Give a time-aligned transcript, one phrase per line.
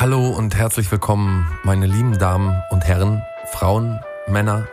[0.00, 4.68] Hallo und herzlich willkommen, meine lieben Damen und Herren, Frauen, Männer,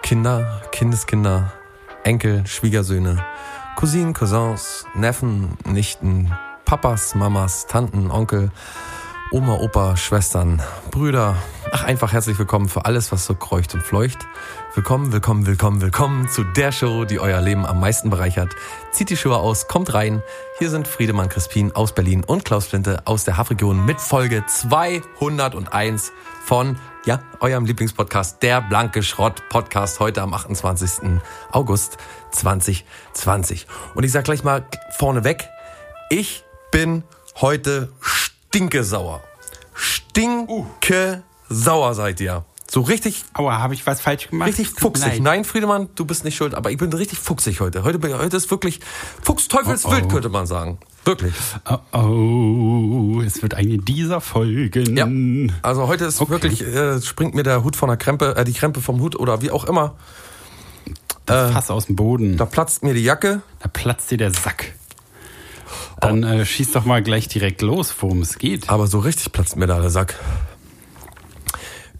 [0.00, 1.52] Kinder, Kindeskinder,
[2.04, 3.22] Enkel, Schwiegersöhne,
[3.76, 6.32] Cousinen, Cousins, Neffen, Nichten,
[6.64, 8.50] Papas, Mamas, Tanten, Onkel,
[9.30, 11.36] Oma, Opa, Schwestern, Brüder.
[11.74, 14.26] Ach, einfach herzlich willkommen für alles, was so kreucht und fleucht.
[14.74, 18.54] Willkommen, willkommen, willkommen, willkommen zu der Show, die euer Leben am meisten bereichert.
[18.90, 20.22] Zieht die Schuhe aus, kommt rein.
[20.58, 26.12] Hier sind Friedemann Crispin aus Berlin und Klaus Flinte aus der Hafregion mit Folge 201
[26.44, 31.22] von, ja, eurem Lieblingspodcast, der Blanke Schrott Podcast, heute am 28.
[31.52, 31.96] August
[32.32, 33.66] 2020.
[33.94, 35.48] Und ich sag gleich mal vorneweg,
[36.10, 37.02] ich bin
[37.40, 39.22] heute stinke sauer.
[41.54, 42.44] Sauer seid ihr.
[42.70, 44.48] So richtig, Aua, habe ich was falsch gemacht?
[44.48, 45.20] richtig fuchsig.
[45.20, 47.84] Nein, Friedemann, du bist nicht schuld, aber ich bin richtig fuchsig heute.
[47.84, 48.80] Heute, heute ist wirklich
[49.22, 50.08] Fuchsteufelswild, Oh, oh.
[50.08, 50.78] könnte man sagen.
[51.04, 51.34] Wirklich.
[51.92, 54.96] Oh, oh, es wird eine dieser Folgen.
[54.96, 55.06] Ja.
[55.60, 56.30] Also heute ist Okay.
[56.30, 59.42] wirklich, äh, springt mir der Hut von der Krempe, äh, die Krempe vom Hut oder
[59.42, 59.94] wie auch immer.
[61.26, 62.38] Das Fass aus dem Boden.
[62.38, 63.42] Da Da, platzt mir die Jacke.
[63.74, 64.72] platzt dir der Sack.
[66.00, 68.70] Dann äh, schieß doch mal gleich direkt los, worum es geht.
[68.70, 70.18] Aber so richtig platzt mir da der Sack.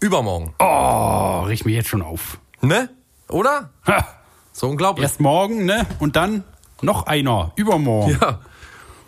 [0.03, 0.53] Übermorgen.
[0.59, 2.37] Oh, riech mich jetzt schon auf.
[2.59, 2.89] Ne?
[3.29, 3.69] Oder?
[3.87, 4.05] Ha.
[4.51, 5.03] So unglaublich.
[5.03, 5.87] Erst morgen, ne?
[5.99, 6.43] Und dann
[6.81, 7.53] noch einer.
[7.55, 8.19] Übermorgen.
[8.19, 8.41] Ja.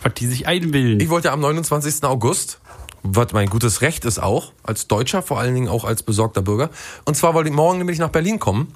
[0.02, 1.02] Was die sich einbilden.
[1.02, 2.02] Ich wollte am 29.
[2.06, 2.62] August,
[3.04, 6.70] was mein gutes Recht ist auch, als Deutscher, vor allen Dingen auch als besorgter Bürger.
[7.04, 8.74] Und zwar wollte ich morgen nämlich nach Berlin kommen.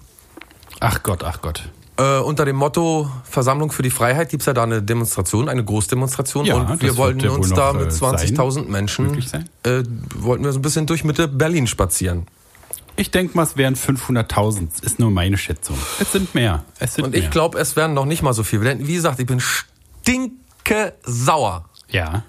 [0.81, 1.69] ach Gott, ach Gott.
[1.99, 6.45] Äh, unter dem Motto Versammlung für die Freiheit gibt's ja da eine Demonstration, eine Großdemonstration.
[6.45, 9.17] Ja, und wir wollten ja uns da äh, mit 20.000 Menschen,
[9.63, 9.83] äh,
[10.15, 12.25] wollten wir so ein bisschen durch Mitte Berlin spazieren.
[12.95, 14.81] Ich denke mal, es wären 500.000.
[14.81, 15.77] Ist nur meine Schätzung.
[15.99, 16.63] Es sind mehr.
[16.79, 18.61] Es sind Und ich glaube, es werden noch nicht mal so viel.
[18.61, 21.65] Denn wie gesagt, ich bin stinke sauer.
[21.89, 22.23] Ja.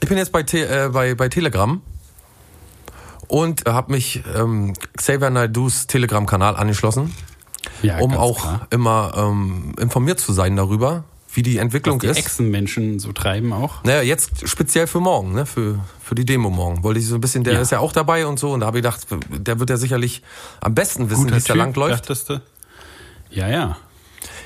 [0.00, 1.80] Ich bin jetzt bei, Te äh, bei, bei Telegram
[3.26, 7.12] und habe mich ähm, Xavier Naidus Telegram-Kanal angeschlossen,
[7.82, 8.66] ja um auch klar.
[8.70, 12.18] immer ähm, informiert zu sein darüber, wie die Entwicklung Was die ist.
[12.18, 13.84] Echsenmenschen so treiben auch.
[13.84, 15.46] Naja, jetzt speziell für morgen, ne?
[15.46, 16.82] für, für die Demo morgen.
[16.82, 17.60] Wollte ich so ein bisschen, der Ja.
[17.60, 18.50] ist ja auch dabei und so.
[18.52, 20.22] Und da habe ich gedacht, der wird ja sicherlich
[20.60, 22.00] am besten wissen, wie es da lang läuft.
[22.00, 22.40] dachtest du?
[23.30, 23.76] Ja, ja.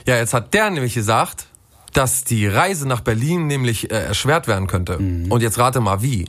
[0.07, 1.47] Ja, jetzt hat der nämlich gesagt,
[1.95, 4.99] dass die Reise nach Berlin nämlich äh, erschwert werden könnte.
[4.99, 5.33] Mhm.
[5.33, 6.27] Und jetzt rate mal wie.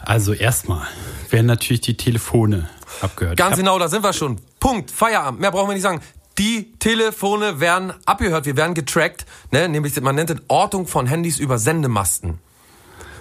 [0.00, 0.86] Also erstmal
[1.28, 2.68] werden natürlich die Telefone
[3.02, 3.36] abgehört.
[3.36, 4.38] Ganz hab- genau, da sind wir schon.
[4.60, 5.40] Punkt, Feierabend.
[5.40, 6.00] Mehr brauchen wir nicht sagen.
[6.38, 9.68] Die Telefone werden abgehört, wir werden getrackt, ne?
[9.68, 12.38] nämlich man nennt es Ortung von Handys über Sendemasten.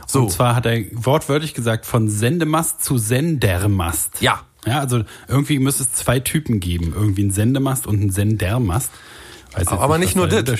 [0.05, 4.21] So, Und zwar hat er wortwörtlich gesagt, von Sendemast zu Sendermast.
[4.21, 4.41] ja.
[4.65, 6.91] Ja, also irgendwie müsste es zwei Typen geben.
[6.93, 8.91] Irgendwie ein Sendemast und ein Sendermast.
[9.53, 10.59] Weiß Aber nicht was nur das.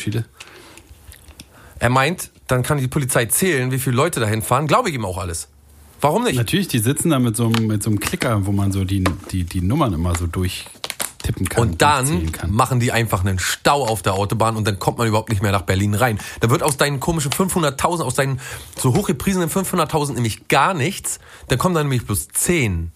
[1.80, 4.68] Er meint, dann kann die Polizei zählen, wie viele Leute dahin fahren.
[4.68, 5.50] Glaube ich ihm auch alles.
[6.02, 6.36] Warum nicht?
[6.36, 9.04] Natürlich, die sitzen da mit so, einem, mit so einem Klicker, wo man so die,
[9.32, 11.62] die, die Nummern immer so durchtippen kann.
[11.62, 12.52] Und dann kann.
[12.52, 15.52] machen die einfach einen Stau auf der Autobahn und dann kommt man überhaupt nicht mehr
[15.52, 16.20] nach Berlin rein.
[16.40, 18.40] Da wird aus deinen komischen 500.000, aus deinen
[18.78, 21.20] so hochgepriesenen 500.000 nämlich gar nichts.
[21.48, 22.92] Dann kommen dann nämlich bloß 10.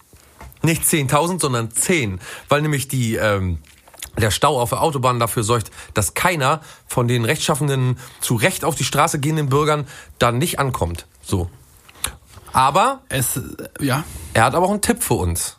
[0.62, 2.20] Nicht 10.000, sondern 10.
[2.48, 3.58] Weil nämlich die, ähm,
[4.20, 8.74] der Stau auf der Autobahn dafür sorgt, dass keiner von den rechtschaffenden, zu Recht auf
[8.74, 9.86] die Straße gehenden Bürgern
[10.18, 11.06] da nicht ankommt.
[11.22, 11.50] So.
[12.52, 13.40] Aber Es,
[13.80, 14.04] ja,
[14.34, 15.56] er hat aber auch einen Tipp für uns.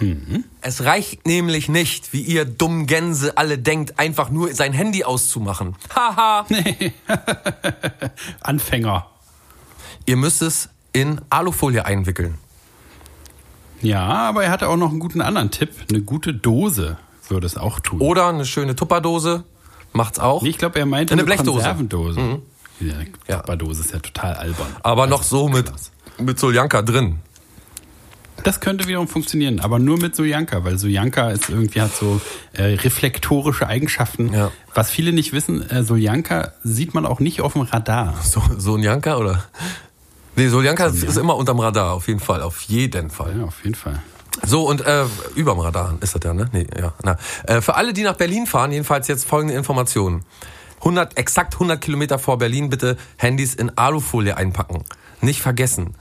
[0.00, 0.44] Mhm.
[0.60, 5.74] Es reicht nämlich nicht, wie ihr dummen Gänse alle denkt, einfach nur sein Handy auszumachen.
[5.94, 6.46] Haha.
[8.40, 9.06] Anfänger.
[10.06, 12.38] ihr müsst es in Alufolie einwickeln.
[13.82, 15.70] Ja, aber er hatte auch noch einen guten anderen Tipp.
[15.90, 16.96] Eine gute Dose
[17.28, 18.00] würde es auch tun.
[18.00, 19.44] Oder eine schöne Tupperdose.
[19.92, 20.42] Macht's auch.
[20.42, 21.52] Nee, ich glaube, er meinte Eine eine, Blechdose.
[21.52, 22.40] Konservendose.
[22.80, 22.94] Ja,
[23.28, 23.36] Ja.
[23.38, 24.68] Tupperdose ist ja total albern.
[24.82, 25.90] aber Also, noch so mit, krass.
[26.18, 27.18] mit Soljanka drin.
[28.44, 32.20] Das könnte wiederum funktionieren, aber nur mit Sojanka, weil Sojanka ist irgendwie hat so
[32.52, 34.32] äh, reflektorische Eigenschaften.
[34.32, 34.52] Ja.
[34.74, 38.14] Was viele nicht wissen, äh, Soljanka sieht man auch nicht auf dem Radar.
[38.22, 39.42] So, Soljanka oder?
[40.36, 42.42] Nee, Soljanka ist immer unterm Radar, auf jeden Fall.
[42.42, 43.34] Auf jeden Fall.
[43.36, 44.00] Ja, auf jeden Fall.
[44.46, 45.04] So, und äh,
[45.34, 46.48] überm Radar ist das ja, ne?
[46.52, 46.92] Nee, ja.
[47.02, 47.16] Na.
[47.44, 50.22] Äh, für alle, die nach Berlin fahren, jedenfalls jetzt folgende Informationen.
[50.80, 54.84] 100, exakt 100 Kilometer vor Berlin bitte Handys in Alufolie einpacken.
[55.20, 55.94] Nicht vergessen.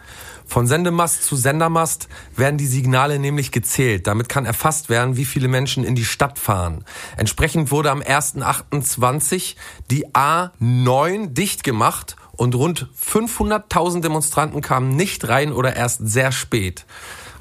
[0.45, 4.07] Von Sendemast zu Sendermast werden die Signale nämlich gezählt.
[4.07, 6.85] Damit kann erfasst werden, wie viele Menschen in die Stadt fahren.
[7.18, 9.56] Entsprechend wurde am 1.28
[9.91, 16.85] die A9 dicht gemacht und rund 500.000 Demonstranten kamen nicht rein oder erst sehr spät.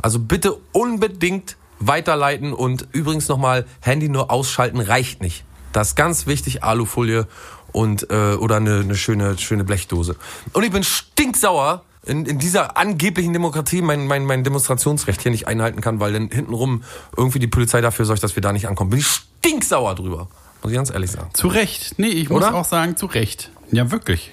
[0.03, 5.45] Also bitte unbedingt weiterleiten und übrigens nochmal Handy nur ausschalten reicht nicht.
[5.77, 7.27] Das ist ganz wichtig, Alufolie
[7.71, 10.17] und äh, oder eine, eine schöne schöne Blechdose.
[10.55, 15.47] Und ich bin stinksauer, in, in dieser angeblichen Demokratie mein, mein, mein Demonstrationsrecht hier nicht
[15.49, 16.83] einhalten kann, weil dann hintenrum
[17.15, 18.89] irgendwie die Polizei dafür sorgt, dass wir da nicht ankommen.
[18.89, 20.29] Bin ich stinksauer drüber.
[20.63, 21.29] Muss ich ganz ehrlich sagen.
[21.35, 21.99] Zu Recht.
[21.99, 22.55] Nee, ich muss Oder?
[22.55, 23.51] auch sagen, zu Recht.
[23.71, 24.33] Ja, wirklich.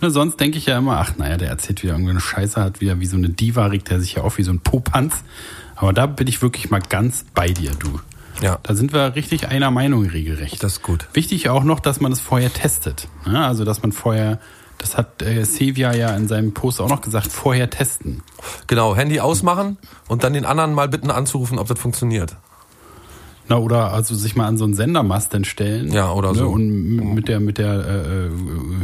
[0.00, 3.00] Ne, sonst denke ich ja immer, ach naja, der erzählt wieder irgendeine Scheiße, hat wieder
[3.00, 5.12] wie so eine Diva, regt er sich ja auf wie so ein Popanz.
[5.76, 8.00] Aber da bin ich wirklich mal ganz bei dir, du.
[8.42, 8.58] Ja.
[8.62, 10.62] Da sind wir richtig einer Meinung regelrecht.
[10.62, 11.06] Das ist gut.
[11.12, 13.08] Wichtig auch noch, dass man es vorher testet.
[13.26, 14.38] Ja, also, dass man vorher,
[14.78, 18.22] das hat äh, Sevia ja in seinem Post auch noch gesagt, vorher testen.
[18.66, 19.76] Genau, Handy ausmachen
[20.08, 22.36] und dann den anderen mal bitten anzurufen, ob das funktioniert.
[23.50, 25.92] Na, oder also sich mal an so einen Sendermast dann stellen.
[25.92, 26.48] Ja, oder so.
[26.48, 28.30] Und mit der, mit der äh, äh,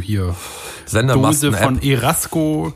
[0.01, 0.35] hier
[0.85, 1.81] Sendermasten Dose von.
[1.81, 2.73] Erasco,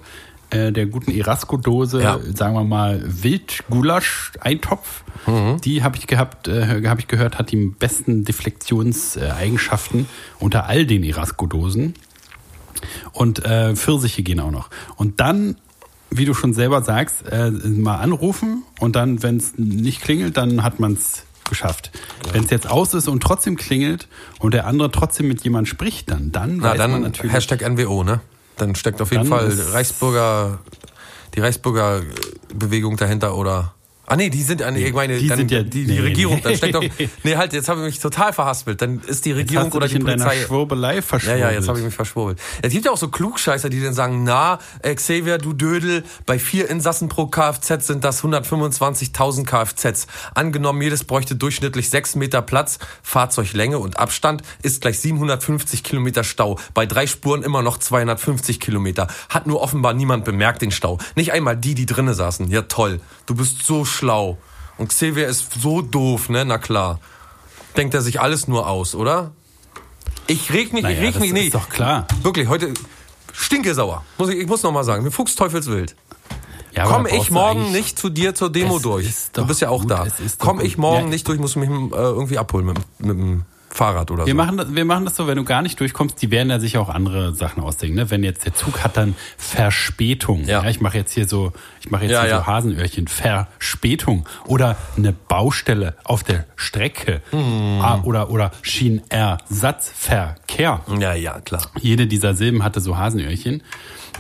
[0.51, 2.19] äh, der guten Erasco-Dose, Ja.
[2.35, 5.03] sagen wir mal Wildgulasch-Eintopf.
[5.27, 5.59] Mhm.
[5.61, 10.05] Die habe ich gehabt, äh, habe ich gehört, hat die besten Deflektionseigenschaften
[10.39, 11.93] unter all den Erasco-Dosen.
[13.11, 14.69] Und äh, Pfirsiche gehen auch noch.
[14.95, 15.57] Und dann,
[16.09, 20.63] wie du schon selber sagst, äh, mal anrufen und dann, wenn es nicht klingelt, dann
[20.63, 21.91] hat man es geschafft.
[22.31, 24.07] Wenn es jetzt aus ist und trotzdem klingelt
[24.39, 27.33] und der andere trotzdem mit jemand spricht, dann, dann Na, weiß man dann natürlich.
[27.33, 28.21] Hashtag NWO, ne?
[28.61, 30.59] Dann steckt auf jeden Dann Fall Reichsbürger,
[31.33, 32.03] die Reichsbürger
[32.53, 33.73] Bewegung dahinter oder.
[34.11, 35.99] Ah nee, die sind, ah, nee, ich meine, die dann, sind ja- die, die nee,
[36.01, 36.41] Regierung, nee.
[36.41, 36.83] dann steckt doch,
[37.23, 38.81] nee, halt, jetzt habe ich mich total verhaspelt.
[38.81, 40.35] Dann ist die Regierung oder die in Polizei.
[40.45, 41.39] Schwurbelei Ja, verschwurbelt.
[41.41, 42.37] ja, jetzt habe ich mich verschwurbelt.
[42.61, 46.39] Es gibt ja auch so Klugscheißer, die dann sagen, na, äh, Xavier, du Dödel, bei
[46.39, 50.07] vier Insassen pro Kfz sind das 125.000 Kfz.
[50.35, 56.59] Angenommen, jedes bräuchte durchschnittlich sechs Meter Platz, Fahrzeuglänge und Abstand ist gleich 750 Kilometer Stau.
[56.73, 59.07] Bei drei Spuren immer noch 250 Kilometer.
[59.29, 60.97] Hat nur offenbar niemand bemerkt, den Stau.
[61.15, 62.49] Nicht einmal die, die drinnen saßen.
[62.51, 62.99] Ja, toll.
[63.25, 64.37] Du bist so schlau.
[64.79, 66.43] Und Xavier ist so doof, ne?
[66.43, 66.99] Na klar.
[67.77, 69.31] Denkt er sich alles nur aus, oder?
[70.27, 71.45] Ich reg mich, Naja, ich reg mich, nee.
[71.45, 72.07] ist doch klar.
[72.23, 72.73] Wirklich, heute
[73.31, 74.03] stinke sauer.
[74.17, 75.95] Muss ich, ich muss noch mal sagen, mir Fuchs teufelswild.
[76.73, 79.13] Ja, Komm ich morgen nicht zu dir zur Demo durch.
[79.33, 80.07] Du bist ja auch gut, da.
[80.39, 80.65] Komm gut.
[80.65, 81.09] ich morgen Ja.
[81.09, 84.37] nicht durch, muss mich äh, irgendwie abholen mit, mit dem Fahrrad oder Wir so.
[84.37, 86.77] machen, das, wir machen das so, wenn du gar nicht durchkommst, die werden ja sich
[86.77, 87.95] auch andere Sachen ausdenken.
[87.95, 88.11] Ne?
[88.11, 90.43] Wenn jetzt der Zug hat dann Verspätung.
[90.45, 90.63] Ja.
[90.69, 92.39] ich mache jetzt hier so, ich mache jetzt Ja, hier ja.
[92.39, 93.07] so Hasenöhrchen.
[93.07, 94.27] Verspätung.
[94.45, 97.21] Oder eine Baustelle auf der Strecke.
[97.31, 97.79] Hm.
[97.81, 100.81] Ah, Oder, oder Schienenersatzverkehr.
[100.99, 101.63] Ja, ja, klar.
[101.79, 103.63] Jede dieser Silben hatte so Hasenöhrchen.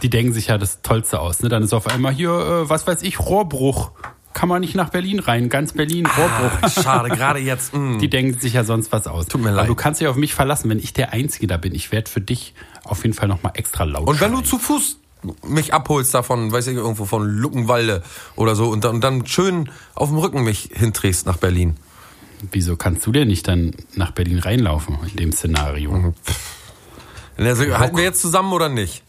[0.01, 1.41] Die denken sich ja das Tollste aus.
[1.43, 1.49] Ne?
[1.49, 3.91] Dann ist auf einmal hier, äh, was weiß ich, Rohrbruch.
[4.33, 5.49] Kann man nicht nach Berlin rein.
[5.49, 6.51] Ganz Berlin, Rohrbruch.
[6.61, 7.73] Ah, schade, gerade jetzt.
[7.73, 7.99] mm.
[7.99, 9.27] Die denken sich ja sonst was aus.
[9.27, 9.69] Tut mir Aber leid.
[9.69, 11.75] du kannst dich auf mich verlassen, wenn ich der Einzige da bin.
[11.75, 14.45] Ich werde für dich auf jeden Fall nochmal extra laut Und wenn du schreien.
[14.49, 14.97] zu Fuß
[15.47, 18.01] mich abholst davon, weiß ich, irgendwo von Luckenwalde
[18.35, 21.75] oder so und dann, und dann schön auf dem Rücken mich hinträgst nach Berlin.
[22.51, 26.15] Wieso kannst du denn nicht dann nach Berlin reinlaufen in dem Szenario?
[27.37, 29.03] Also, halten wir jetzt zusammen oder nicht?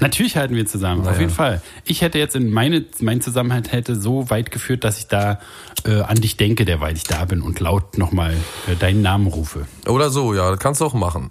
[0.00, 1.20] Natürlich halten wir zusammen, auf ja.
[1.20, 1.60] jeden Fall.
[1.84, 5.40] Ich hätte jetzt in meine, mein Zusammenhalt hätte so weit geführt, dass ich da
[5.84, 8.36] äh, an dich denke, derweil ich da bin und laut nochmal
[8.70, 9.66] äh, deinen Namen rufe.
[9.86, 11.30] Oder so, ja, das kannst du auch machen.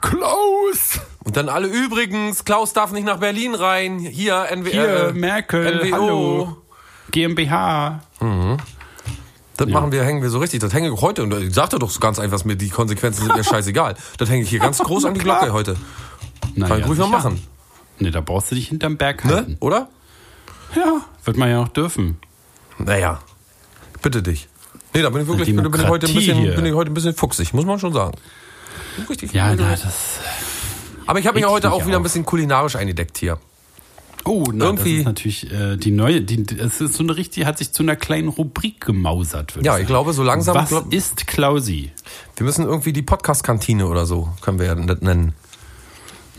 [0.00, 1.00] Klaus!
[1.24, 3.98] Und dann alle übrigens, Klaus darf nicht nach Berlin rein.
[3.98, 5.92] Hier, NW, Hier, äh, Merkel, NWO.
[5.92, 6.56] hallo.
[7.10, 8.00] GmbH.
[9.56, 10.60] Das machen wir, hängen wir so richtig.
[10.60, 11.22] Das hänge ich heute.
[11.22, 13.94] Und ich sagte doch so ganz einfach, mir die Konsequenzen sind mir scheißegal.
[14.18, 15.20] Das hänge ich hier ganz groß an die.
[15.20, 15.76] Glocke heute.
[16.54, 17.08] Na Kann ich ruhig sicher.
[17.08, 17.40] machen.
[17.98, 19.52] Ne, da brauchst du dich hinterm Berg halten.
[19.52, 19.56] Ne?
[19.60, 19.88] Oder?
[20.74, 22.18] Ja, wird man ja auch dürfen.
[22.78, 23.20] Naja.
[24.02, 24.48] Bitte dich.
[24.94, 26.54] Nee, da bin ich wirklich, bin, bin ich heute ein bisschen, hier.
[26.54, 28.16] bin ich heute ein bisschen fuchsig, muss man schon sagen.
[29.08, 29.32] Richtig.
[29.32, 30.20] Ja, na, das.
[31.06, 32.02] Aber ich habe mich ja heute auch wieder ein auf.
[32.04, 33.38] bisschen kulinarisch eingedeckt hier.
[34.24, 37.44] Oh, na, Irgendwie- das ist natürlich äh, die neue, die, es ist so eine richtig,
[37.46, 39.86] hat sich zu einer kleinen Rubrik gemausert, Ja, ich sagen.
[39.86, 40.56] glaube, so langsam.
[40.56, 41.92] Was glaub, ist Klausi?
[42.36, 45.32] wir müssen irgendwie die Podcast-Kantine oder so, können wir ja nennen.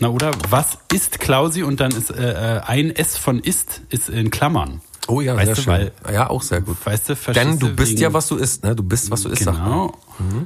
[0.00, 1.62] Na, oder was ist Klausi?
[1.62, 4.80] Und dann ist äh, äh, ein S von ist, ist in Klammern.
[5.10, 5.72] Oh ja, Weißt sehr du, schön.
[6.04, 6.76] weil- ja, auch sehr gut.
[6.84, 8.76] Weißt du, verstehst Denn du bist wegen- ja, was du isst, ne?
[8.76, 9.38] Du bist, was du isst.
[9.46, 9.94] Genau.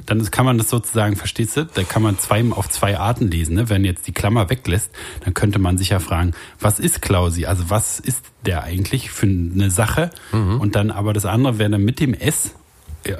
[0.05, 1.65] Dann ist, kann man das sozusagen, verstehst du?
[1.65, 3.55] Da kann man zwei, auf zwei Arten lesen.
[3.55, 3.67] Ne?
[3.69, 4.89] Wenn jetzt die Klammer weglässt,
[5.25, 6.31] dann könnte man sich ja fragen,
[6.61, 7.45] was ist Klausi?
[7.45, 10.11] Also was ist der eigentlich für eine Sache?
[10.31, 10.61] Mhm.
[10.61, 12.51] Und dann aber das andere wäre dann mit dem S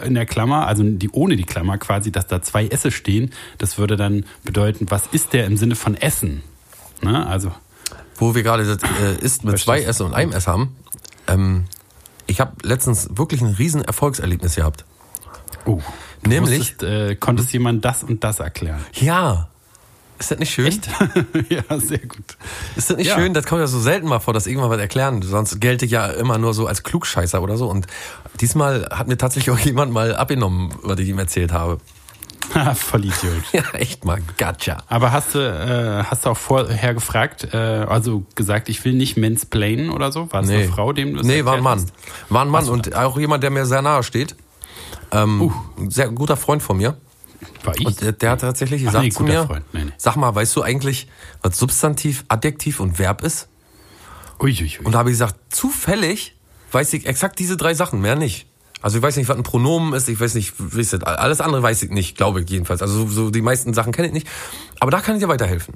[0.06, 3.32] in der Klammer, also die ohne die Klammer quasi, dass da zwei Esse stehen.
[3.58, 6.42] Das würde dann bedeuten, was ist der im Sinne von Essen?
[7.02, 7.26] Ne?
[7.28, 7.52] Also
[8.16, 10.76] Wo wir gerade das äh, isst mit zwei S und einem S haben.
[11.28, 11.66] Ähm,
[12.28, 14.86] ich habe letztens wirklich ein riesen Erfolgserlebnis gehabt.
[15.66, 15.82] oh,
[16.24, 18.80] du Nämlich- wusstest, äh, konntest jemand das und das erklären?
[18.94, 19.50] Ja.
[20.24, 20.68] Ist das nicht schön?
[20.68, 20.88] Echt?
[21.50, 22.38] ja, sehr gut.
[22.78, 23.16] Ist das nicht Ja.
[23.16, 23.34] schön?
[23.34, 25.22] Das kommt ja so selten mal vor, dass irgendwann was erklären.
[25.22, 27.68] Sonst gelte ich ja immer nur so als Klugscheißer oder so.
[27.70, 27.88] Und
[28.40, 31.80] diesmal hat mir tatsächlich auch jemand mal abgenommen, was ich ihm erzählt habe.
[32.76, 33.34] Voll Idiot.
[33.52, 34.78] Ja, echt mal, gotcha.
[34.88, 39.18] Aber hast du, äh, hast du auch vorher gefragt, äh, also gesagt, ich will nicht
[39.18, 40.32] mansplainen oder so?
[40.32, 40.64] War das Nee.
[40.64, 41.80] eine Frau, dem du das Nee, war ein Mann.
[41.80, 41.94] hast?
[42.30, 44.36] War ein Mann und auch jemand, der mir sehr nahe steht.
[45.12, 45.52] Ähm, Uh.
[45.78, 46.96] Ein sehr guter Freund von mir.
[47.64, 47.86] War ich?
[47.86, 49.66] Und der, der hat tatsächlich Ach gesagt nee, zu mir, Freund.
[49.74, 49.92] Nee, nee.
[49.98, 51.08] sag mal, weißt du eigentlich,
[51.42, 53.48] was Substantiv, Adjektiv und Verb ist?
[54.40, 54.80] Uiuiui.
[54.84, 56.36] Und da habe ich gesagt, zufällig
[56.72, 58.48] weiß ich exakt diese drei Sachen, mehr nicht.
[58.82, 61.04] Also ich weiß nicht, was ein Pronomen ist, ich weiß nicht, wie ist das?
[61.04, 62.82] alles andere weiß ich nicht, glaube ich jedenfalls.
[62.82, 64.28] Also so, so die meisten Sachen kenne ich nicht.
[64.80, 65.76] Aber da kann ich dir weiterhelfen.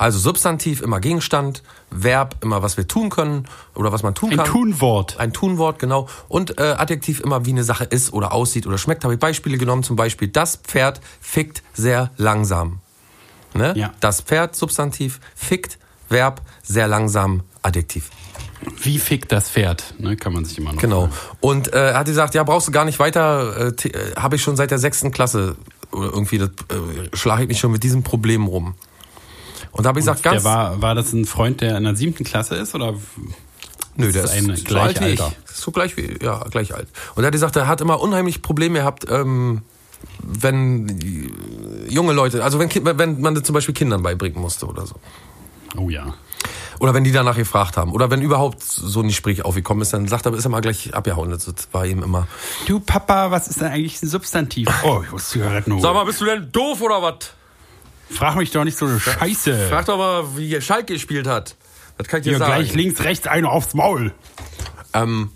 [0.00, 4.36] Also Substantiv immer Gegenstand, Verb immer was wir tun können oder was man tun Ein
[4.38, 4.46] kann.
[4.46, 5.20] Tunwort.
[5.20, 6.08] Ein Tunwort, genau.
[6.26, 9.04] Und äh, Adjektiv immer, wie eine Sache ist oder aussieht oder schmeckt.
[9.04, 12.78] Habe ich Beispiele genommen, zum Beispiel, das Pferd fickt sehr langsam.
[13.52, 13.74] Ne?
[13.76, 13.92] Ja.
[14.00, 15.78] Das Pferd, Substantiv, fickt,
[16.08, 18.08] Verb, sehr langsam, Adjektiv.
[18.82, 19.92] Wie fickt das Pferd?
[19.98, 20.80] Ne, kann man sich immer noch.
[20.80, 21.10] Genau.
[21.40, 24.42] Und äh, er hat gesagt, ja, brauchst du gar nicht weiter, äh, äh, habe ich
[24.42, 25.56] schon seit der sechsten Klasse
[25.92, 28.76] oder irgendwie, das, äh, schlage ich mich schon mit diesem Problem rum.
[29.72, 31.96] Und da habe ich gesagt, Der ganz, war, war das ein Freund, der in der
[31.96, 32.74] siebten Klasse ist?
[32.74, 32.94] Oder
[33.96, 35.22] nö, der ist ist, ein so alt wie ich.
[35.52, 36.88] So gleich wie, ja, gleich alt.
[37.14, 39.62] Und er hat gesagt, er hat immer unheimlich Probleme gehabt, ähm,
[40.22, 40.98] wenn
[41.88, 44.96] junge Leute, also wenn, wenn man das zum Beispiel Kindern beibringen musste oder so.
[45.76, 46.14] Oh ja.
[46.78, 47.92] Oder wenn die danach gefragt haben.
[47.92, 50.94] Oder wenn überhaupt so ein Gespräch aufgekommen ist, dann sagt er, ist er mal gleich
[50.94, 51.30] abgehauen.
[51.30, 52.26] Das war ihm immer.
[52.66, 54.66] Du Papa, was ist denn eigentlich ein Substantiv?
[54.82, 55.82] Oh, ich muss Zigaretten holen.
[55.82, 57.34] Sag mal, bist du denn doof oder was?
[58.10, 59.68] Frag mich doch nicht so eine Scheiße.
[59.68, 61.56] Frag doch mal, wie Schalke gespielt hat.
[61.98, 62.54] Das kann ich dir Hier sagen.
[62.54, 64.12] gleich links, rechts, eine aufs Maul.
[64.92, 65.30] Ähm,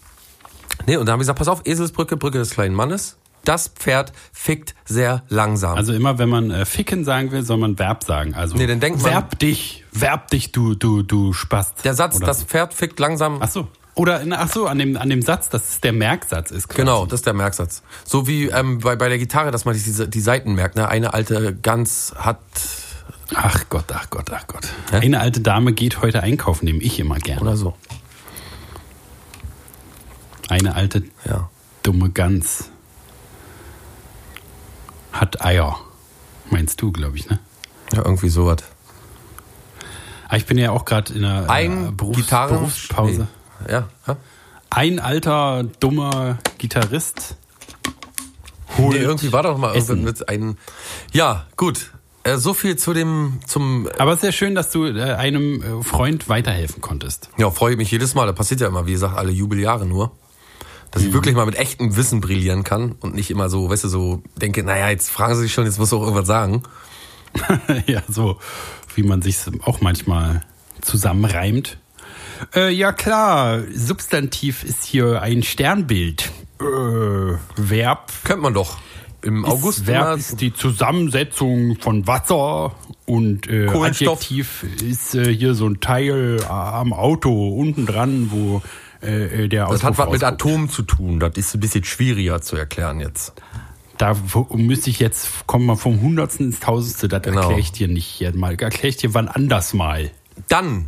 [0.87, 3.17] nee, und dann haben wir gesagt, pass auf, Eselsbrücke, Brücke des kleinen Mannes.
[3.45, 5.77] Das Pferd fickt sehr langsam.
[5.77, 8.35] Also immer, wenn man äh, ficken sagen will, soll man Verb sagen.
[8.35, 11.85] Also Nee, dann denkt man- Verb dich, Verb dich, du, du, du Spast.
[11.85, 12.43] der Satz, Oder das.
[12.45, 13.39] Pferd fickt langsam.
[13.41, 13.69] Ach so.
[13.97, 16.69] Oder in, ach so, an dem, an dem Satz, dass es der Merksatz ist.
[16.69, 16.81] Quasi.
[16.81, 17.83] Genau, das ist der Merksatz.
[18.05, 20.75] So wie ähm, bei, bei der Gitarre, dass man die, die Seiten merkt.
[20.77, 20.89] Ne?
[20.89, 22.41] Eine alte Gans hat.
[23.35, 24.67] Ach Gott, ach Gott, ach Gott.
[24.91, 24.97] Hä?
[24.99, 27.41] Eine alte Dame geht heute einkaufen, nehme ich immer gerne.
[27.41, 27.75] Oder so.
[30.49, 31.49] Eine alte Ja.
[31.83, 32.71] dumme Gans
[35.13, 35.79] hat Eier.
[36.51, 37.39] Meinst du, glaube ich, ne?
[37.93, 38.59] Ja, irgendwie sowas.
[40.27, 43.21] Aber ich bin ja auch gerade in einer äh, Ein Berufs Gitarren Berufspause.
[43.23, 43.27] Nee.
[43.71, 43.89] Ja.
[44.07, 44.17] ja?
[44.71, 47.37] Ein alter, dummer Gitarrist
[48.77, 50.03] holt Nee, irgendwie war doch mal Essen.
[50.03, 50.57] mit einem.
[51.13, 51.93] Ja, gut.
[52.25, 53.89] Äh, so viel zu dem, zum.
[53.99, 57.31] Aber sehr schön, dass du äh, einem äh, Freund weiterhelfen konntest.
[57.37, 58.27] Ja, freue ich mich jedes Mal.
[58.27, 60.13] Das passiert ja immer, wie gesagt, alle Jubeljahre nur.
[60.91, 63.89] Dass ich wirklich mal mit echtem Wissen brillieren kann und nicht immer so, weißt du,
[63.89, 66.63] so denke, naja, jetzt fragen sie sich schon, jetzt musst du auch irgendwas sagen.
[67.87, 68.39] ja, so
[68.95, 70.43] wie man sich auch manchmal
[70.83, 71.79] zusammenreimt.
[72.55, 76.31] Äh, ja klar, Substantiv ist hier ein Sternbild.
[76.61, 76.65] Äh,
[77.57, 78.79] Verb Kennt man doch.
[79.23, 82.75] Im August ist, Verb ist die Zusammensetzung von Wasser
[83.07, 84.19] und äh, Kohlenstoff.
[84.19, 88.63] Adjektiv ist äh, hier so ein Teil am Auto unten dran, wo
[89.03, 90.23] äh, äh, der Das hat was mit.
[90.23, 91.21] Atomen zu tun.
[91.21, 93.33] Das ist ein bisschen schwieriger zu erklären jetzt.
[93.97, 94.15] Da
[94.51, 97.41] müsste ich jetzt, kommen wir vom Hundertsten ins Tausendste, das Genau.
[97.43, 98.51] erkläre ich dir nicht mal.
[98.61, 100.11] Erkläre ich dir wann anders mal.
[100.49, 100.87] Dann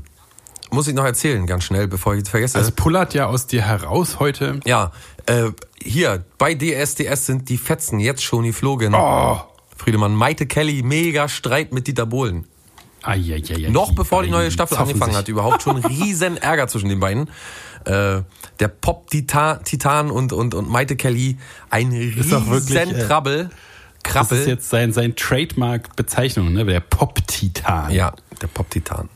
[0.71, 2.59] muss ich noch erzählen, ganz schnell, bevor ich es vergesse.
[2.59, 4.61] Es pullert ja aus dir heraus heute.
[4.65, 4.93] ja,
[5.27, 5.51] äh,
[5.83, 8.95] hier, bei DSDS sind die Fetzen jetzt schon geflogen.
[8.95, 9.39] Oh.
[9.77, 12.47] Friedemann, Maite Kelly, mega Streit mit Dieter Bohlen.
[13.03, 15.19] Eieiei, Noch bevor die neue Staffel angefangen sich.
[15.19, 17.29] hat, überhaupt schon riesen Ärger zwischen den beiden.
[17.85, 18.23] Äh,
[18.59, 21.39] der Pop-Titan Titan und, und, und Maite Kelly,
[21.71, 23.51] ein wirklich, riesen äh, Trabbel.
[24.03, 24.39] Das Krabbel.
[24.39, 26.65] ist jetzt sein, sein Trademark-Bezeichnung, ne?
[26.65, 27.93] Der Pop-Titan.
[27.93, 29.09] ja, der Pop-Titan.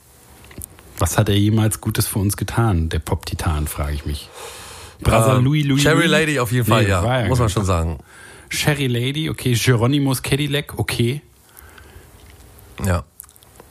[1.01, 4.29] Was hat er jemals Gutes für uns getan, der Pop-Titan, frage ich mich.
[5.01, 5.83] Brother Ähm, Louis Louis.
[5.83, 6.07] Cherry?
[6.07, 7.03] Lady auf jeden Fall, Nee, ja.
[7.03, 7.99] war Muss man schon sagen.
[8.51, 9.55] Cherry Lady, okay.
[9.55, 11.23] Geronimo's Cadillac, okay.
[12.85, 13.05] Ja.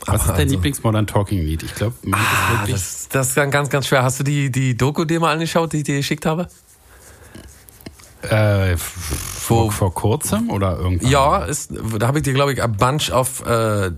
[0.07, 1.62] Was ist dein Also- Lieblings-Modern Talking-Lied?
[1.63, 2.75] Ich glaube, man ist Ah, wirklich.
[2.75, 4.01] das, das ist ganz, ganz, ganz schwer.
[4.03, 6.48] Hast du die, die Doku dir mal angeschaut, die ich dir geschickt habe?
[8.21, 11.09] Äh, vor, vor kurzem oder irgendwann?
[11.09, 13.91] Ja, ist, da habe ich dir, glaube ich, a bunch of äh,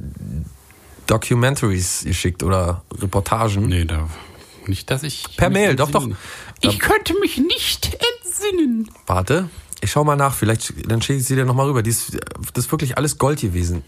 [1.12, 3.68] Documentaries geschickt oder Reportagen.
[3.68, 4.08] Nee, da.
[4.68, 5.26] Nicht, dass ich.
[5.38, 6.16] Per Mail, doch, entsinnen-
[6.62, 8.90] Ich könnte mich nicht entsinnen.
[9.08, 9.50] Warte,
[9.82, 11.84] ich schau mal nach, vielleicht, dann schicke ich sie dir nochmal rüber.
[11.84, 12.18] Die ist,
[12.54, 13.84] das ist wirklich alles Gold gewesen.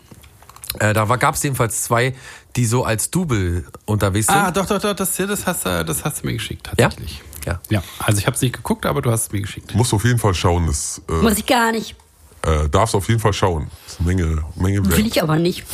[0.80, 2.16] Äh, da gab es jedenfalls zwei,
[2.56, 4.36] die so als Double unterwegs sind.
[4.36, 7.22] Ah, doch, doch, doch, das, das, hast, du- das hast du mir geschickt, tatsächlich.
[7.46, 7.60] Ja.
[7.70, 9.76] Ja, also ich habe es nicht geguckt, aber du hast es mir geschickt.
[9.76, 10.66] Musst auf jeden Fall schauen.
[10.66, 11.96] Das äh, Muss ich gar nicht.
[12.42, 13.70] äh, darfst auf jeden Fall schauen.
[13.86, 15.64] Das ist eine Menge, Menge Will ich aber nicht.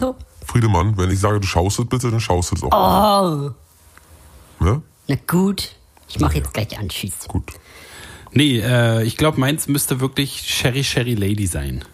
[0.00, 0.16] So.
[0.46, 2.72] Friedemann, wenn ich sage, du schaust es bitte, dann schaust du es auch.
[3.22, 4.80] Oh, Ne?
[5.08, 5.74] na gut.
[6.08, 6.88] Ich mache jetzt gleich an.
[6.88, 7.26] Tschüss.
[7.28, 7.52] Gut.
[8.32, 11.84] Nee, äh, ich glaube, meins müsste wirklich Sherry Sherry Lady sein.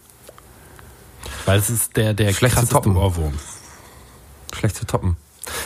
[1.46, 2.96] Weil es ist der, der Schlecht zu krasseste toppen.
[2.96, 3.32] Ohrwurm.
[4.54, 5.16] Schlecht zu toppen.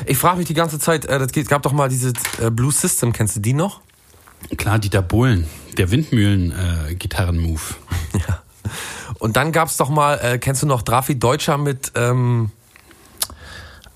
[0.07, 2.73] Ich frage mich die ganze Zeit, äh, das geht- gab doch mal diese äh, Blue
[2.73, 3.81] System, kennst du die noch?
[4.57, 7.61] Klar, Dieter Bohlen, der Windmühlen-Gitarren-Move.
[8.29, 8.43] Ja.
[9.21, 12.51] Und dann gab's doch mal, äh, kennst du noch Drafi Deutscher mit, ähm,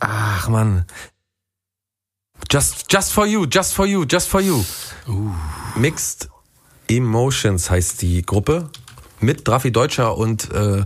[0.00, 0.86] ach man,
[2.48, 4.64] Just, just for you, just for you, just for you.
[5.76, 6.28] Mixed
[6.88, 8.70] Emotions heißt die Gruppe
[9.20, 10.84] mit Drafi Deutscher und äh,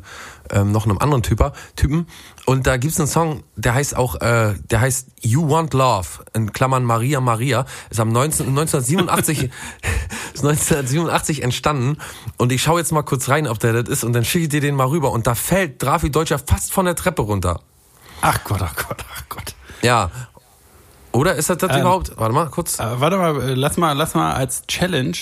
[0.51, 2.07] ähm, noch einem anderen Typer, Typen.
[2.45, 6.53] Und da gibt's einen Song, der heißt auch, äh, der heißt You Want Love, in
[6.53, 9.45] Klammern Maria Maria, ist am 19, 1987,
[10.35, 11.97] ist 1987 entstanden.
[12.37, 14.51] Und ich schaue jetzt mal kurz rein, ob der das ist, und dann schicke ich
[14.51, 15.13] dir den mal rüber.
[15.13, 17.61] Und da fällt Drafi Deutscher fast von der Treppe runter.
[18.21, 19.55] Ach Gott, ach Gott, ach Gott.
[19.83, 20.11] Ja.
[21.13, 22.13] Oder ist das das Ähm, überhaupt?
[22.17, 22.79] Warte mal, kurz.
[22.81, 25.17] Äh, warte mal, äh, lass mal, lass mal als Challenge.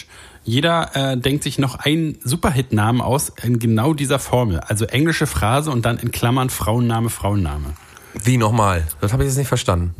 [0.45, 4.61] Jeder äh, denkt sich noch einen Superhit-Namen aus in genau dieser Formel.
[4.61, 7.75] Also englische Phrase und dann in Klammern Frauenname, Frauenname.
[8.25, 8.87] Wie nochmal?
[9.01, 9.95] Das habe ich jetzt nicht verstanden.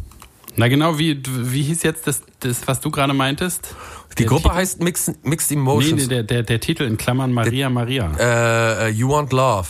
[0.57, 3.75] Na genau, wie, wie hieß jetzt das, das was du gerade meintest?
[4.13, 4.55] Die Der Gruppe Titel?
[4.55, 6.03] heißt Mixed, Mixed Emotions.
[6.03, 8.11] nee, der, der, der Titel in Klammern Maria Maria.
[8.19, 9.69] äh, äh, you Want Love.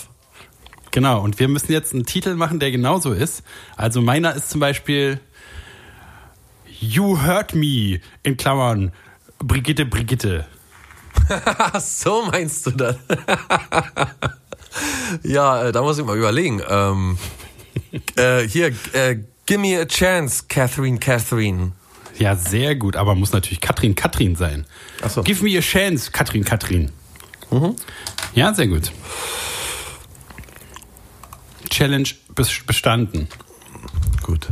[0.93, 3.43] Genau, und wir müssen jetzt einen Titel machen, der genauso ist.
[3.77, 5.19] Also meiner ist zum Beispiel
[6.81, 8.93] You Hurt Me in Klammern
[9.39, 10.47] Brigitte Brigitte.
[11.81, 12.97] So meinst du das?
[15.23, 16.63] ja, äh, da muss ich mal überlegen.
[16.69, 17.19] Ähm,
[18.17, 21.73] äh, hier, äh, Give me a chance, Catherine, Catherine.
[22.19, 24.67] Ja, sehr gut, aber muss natürlich Katrin Katrin sein.
[25.03, 25.23] Ach so.
[25.23, 26.91] Give me a chance, Katrin Katrin.
[28.35, 28.93] Ja, sehr gut.
[31.73, 33.29] Challenge bes- bestanden.
[34.23, 34.49] Gut.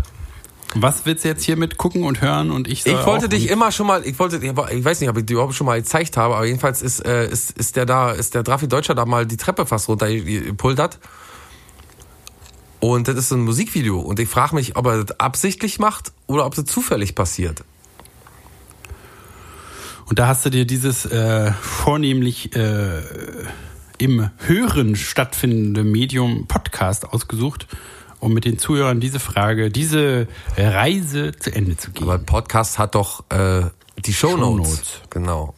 [0.74, 3.72] Was willst du jetzt hier mit gucken und hören und ich Ich wollte dich immer
[3.72, 6.36] schon mal, ich wollte, ich weiß nicht, ob ich dir überhaupt schon mal gezeigt habe,
[6.36, 9.36] aber jedenfalls ist, äh, ist, ist der da, ist der Drafi Deutscher da mal die
[9.36, 10.98] Treppe fast runtergepultert.
[12.78, 13.98] Und das ist so ein Musikvideo.
[13.98, 17.64] Und ich frage mich, ob er das absichtlich macht oder ob das zufällig passiert.
[20.06, 23.02] Und da hast du dir dieses äh, vornehmlich äh,
[24.00, 27.66] im Hören stattfindende Medium Podcast ausgesucht,
[28.18, 32.04] um mit den Zuhörern diese Frage, diese Reise zu Ende zu gehen.
[32.04, 33.62] Aber ein Podcast hat doch äh,
[33.98, 34.68] die Shownotes.
[34.70, 34.90] Shownotes.
[35.10, 35.54] Genau.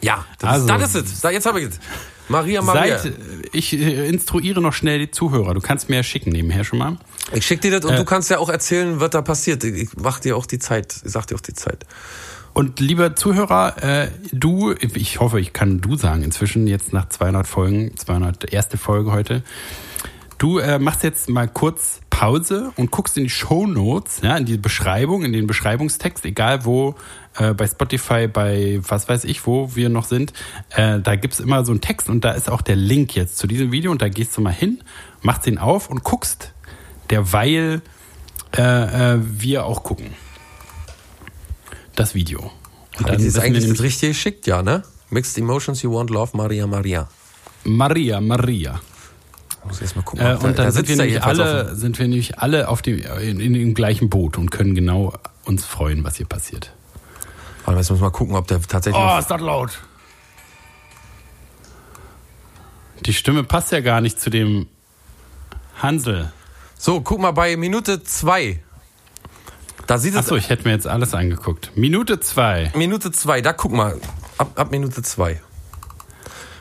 [0.00, 1.20] Ja, das, Also- ist, das ist es.
[1.20, 1.80] Da, Jetzt habe ich es.
[2.28, 2.98] Maria Maria.
[2.98, 3.12] Seit,
[3.52, 5.52] ich äh, instruiere noch schnell die Zuhörer.
[5.52, 6.96] Du kannst mir ja schicken nebenher schon mal.
[7.32, 7.98] ich schicke dir das und Äh.
[7.98, 9.62] du kannst ja auch erzählen, was da passiert.
[9.64, 10.94] Ich ich mach dir auch die Zeit.
[11.04, 11.84] Ich sag dir auch die Zeit.
[12.54, 17.48] Und lieber Zuhörer, äh, du, ich hoffe, ich kann du sagen inzwischen, jetzt nach 200
[17.48, 19.42] Folgen, 200 erste Folge heute,
[20.38, 24.44] du äh, machst jetzt mal kurz Pause und guckst in die Show Notes, ja, in
[24.44, 26.94] die Beschreibung, in den Beschreibungstext, egal wo,
[27.36, 30.32] äh, bei Spotify, bei was weiß ich, wo wir noch sind,
[30.70, 33.48] äh, da gibt's immer so einen Text und da ist auch der Link jetzt zu
[33.48, 34.78] diesem Video und da gehst du mal hin,
[35.22, 36.52] machst den auf und guckst,
[37.10, 37.82] derweil
[38.56, 40.14] äh, äh, wir auch gucken.
[41.94, 42.50] Das Video.
[42.98, 44.46] Und ich das wir eigentlich Richtige geschickt?
[44.46, 44.82] Ja, ne?
[45.10, 47.08] Mixed Emotions, You Want Love, Maria Maria.
[47.64, 48.80] Maria, Maria.
[49.64, 50.24] Muss erst mal gucken.
[50.24, 52.98] Äh, da- und dann da sind wir, nämlich alle, sind wir nämlich alle auf dem,
[52.98, 56.72] in, in dem gleichen Boot und können genau uns freuen, was hier passiert.
[57.64, 59.02] Warte, jetzt muss mal gucken, ob der tatsächlich.
[59.02, 59.78] Oh, ist das laut.
[63.06, 64.66] Die Stimme passt ja gar nicht zu dem
[65.76, 66.32] Hansel.
[66.76, 68.62] So, guck mal bei Minute zwei.
[69.86, 70.20] Da sieht es.
[70.20, 71.72] Achso, ich hätte mir jetzt alles angeguckt.
[71.76, 72.72] Minute zwei.
[72.74, 74.00] Minute zwei, da guck mal.
[74.38, 75.40] Ab, ab Minute zwei.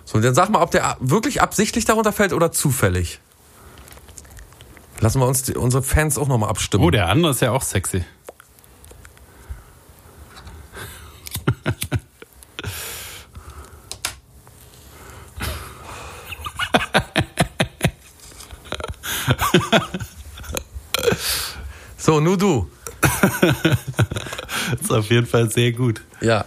[0.06, 3.20] So, und dann sag mal, ob der wirklich absichtlich darunter fällt oder zufällig.
[5.00, 6.84] Lassen wir uns die, unsere Fans auch nochmal abstimmen.
[6.84, 8.04] Oh, der andere ist ja auch sexy.
[21.98, 22.70] So, nur du.
[24.82, 26.02] ist auf jeden Fall sehr gut.
[26.22, 26.46] Ja.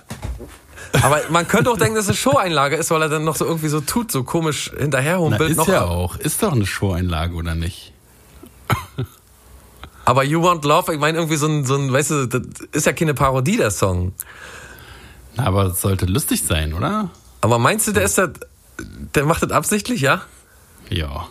[1.03, 3.45] Aber man könnte auch denken, dass es eine Show-Einlage ist, weil er dann noch so
[3.45, 5.51] irgendwie so tut, so komisch Na, hinterherhumpelt.
[5.51, 6.17] ist noch ja auch.
[6.17, 7.93] Ist doch eine Show-Einlage, oder nicht?
[10.05, 12.87] Aber You Want Love, ich meine irgendwie so ein, so ein, weißt du, das ist
[12.87, 14.13] ja keine Parodie, der Song.
[15.35, 17.11] Na, aber es sollte lustig sein, oder?
[17.41, 18.29] Aber meinst du, der ist da,
[19.15, 20.23] der macht das absichtlich, ja?
[20.89, 21.27] Ja.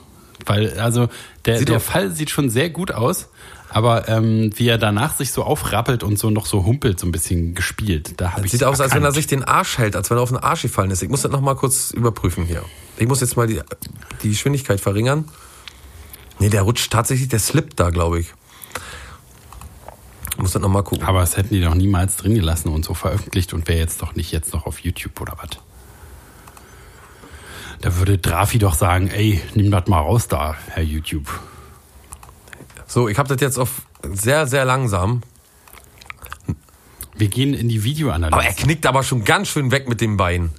[0.46, 1.10] Weil, also,
[1.46, 3.30] der, Sieht der Fall sieht schon sehr gut aus,
[3.70, 7.12] aber ähm, wie er danach sich so aufrappelt und so noch so humpelt, so ein
[7.12, 8.14] bisschen gespielt.
[8.18, 10.30] Da ich Sieht aus, als wenn er sich den Arsch hält, als wenn er auf
[10.30, 11.02] den Arsch gefallen ist.
[11.04, 12.64] Ich muss das noch mal kurz überprüfen hier.
[12.98, 13.62] Ich muss jetzt mal die,
[14.24, 15.26] die Geschwindigkeit verringern.
[16.40, 18.34] Nee, der rutscht tatsächlich, der slippt da, glaube ich.
[20.32, 21.06] Ich muss das noch mal gucken.
[21.06, 24.16] Aber das hätten die doch niemals drin gelassen und so veröffentlicht und wäre jetzt doch
[24.16, 25.50] nicht jetzt noch auf YouTube oder was.
[27.82, 31.28] Da würde Drafi doch sagen, ey, nimm das mal raus da, Herr YouTube.
[32.96, 35.22] So, ich habe das jetzt auf sehr, sehr langsam.
[37.14, 38.34] Wir gehen in die Videoanalyse.
[38.34, 40.52] Aber er knickt aber schon ganz schön weg mit dem Bein.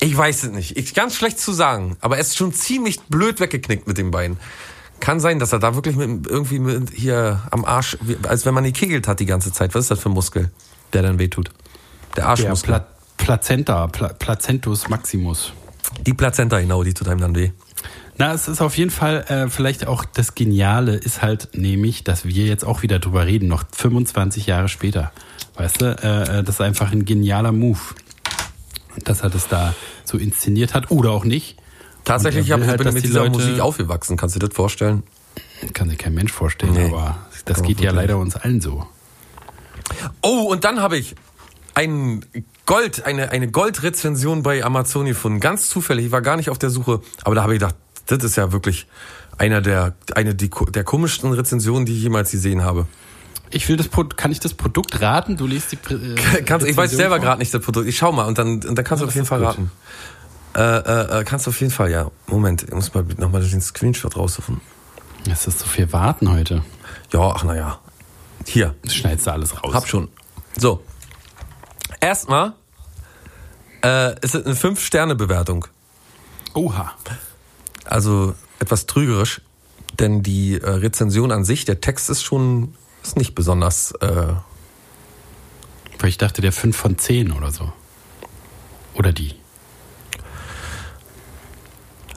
[0.00, 0.76] Ich weiß es nicht.
[0.76, 1.96] Ich, ganz schlecht zu sagen.
[2.00, 4.38] Aber er ist schon ziemlich blöd weggeknickt mit dem Bein.
[4.98, 7.96] Kann sein, dass er da wirklich mit, irgendwie mit hier am Arsch,
[8.28, 9.74] als wenn man ihn kegelt hat die ganze Zeit.
[9.76, 10.50] Was ist das für ein Muskel,
[10.92, 11.50] der dann wehtut?
[12.16, 12.74] Der der Arschmuskel.
[12.74, 15.52] Pla Plazenta, Pla Placentus Maximus.
[16.04, 17.52] die Plazenta, genau, die tut einem dann weh.
[18.18, 22.24] Na, es ist auf jeden Fall äh, vielleicht auch das Geniale ist halt nämlich, dass
[22.24, 25.12] wir jetzt auch wieder drüber reden, noch 25 Jahre später.
[25.56, 27.78] Weißt du, äh, äh, das ist einfach ein genialer Move,
[29.04, 29.74] dass er das da
[30.04, 31.56] so inszeniert hat oder auch nicht.
[32.04, 34.16] Tatsächlich hab, will halt, bin ich dass mit die dieser Leute- Musik aufgewachsen.
[34.16, 35.02] Kannst du dir das vorstellen?
[35.74, 36.86] Kann sich kein Mensch vorstellen, Nee.
[36.86, 38.86] aber das geht ja leider uns allen so.
[40.22, 41.14] Oh, und dann habe ich
[41.74, 42.24] ein
[42.64, 45.40] Gold, eine, eine Goldrezension bei Amazon gefunden.
[45.40, 46.06] Ganz zufällig.
[46.06, 47.00] Ich war gar nicht auf der Suche.
[47.24, 47.74] Aber da habe ich gedacht,
[48.06, 48.86] das ist ja wirklich
[49.38, 52.86] einer der, eine der komischsten Rezensionen, die ich jemals gesehen habe.
[53.50, 55.36] Ich will das kann ich das Produkt raten?
[55.36, 57.86] Du liest die äh, Kannst, ich weiß selber gerade nicht das Produkt.
[57.86, 59.70] Ich schau mal und dann, und dann kannst du Ja, auf jeden Fall ist raten.
[60.56, 62.10] Äh, äh, äh, kannst du auf jeden Fall, ja.
[62.26, 64.60] Moment, ich muss mal nochmal den Screenshot raussuchen.
[65.30, 66.62] Es ist so viel warten heute.
[67.12, 67.78] Ja, ach naja.
[68.46, 68.74] Hier.
[68.82, 69.74] Das schneidest du alles raus.
[69.74, 70.08] Hab schon.
[70.56, 70.82] So.
[72.00, 72.54] Erstmal
[73.84, 75.66] äh, ist es eine 5-Sterne-Bewertung.
[76.54, 76.92] Oha.
[77.86, 79.40] Also etwas trügerisch,
[79.98, 83.92] denn die äh, Rezension an sich, der Text ist schon ist nicht besonders.
[84.00, 84.34] Äh,
[85.98, 87.72] Weil ich dachte, der 5 von 10 oder so.
[88.94, 89.34] Oder die.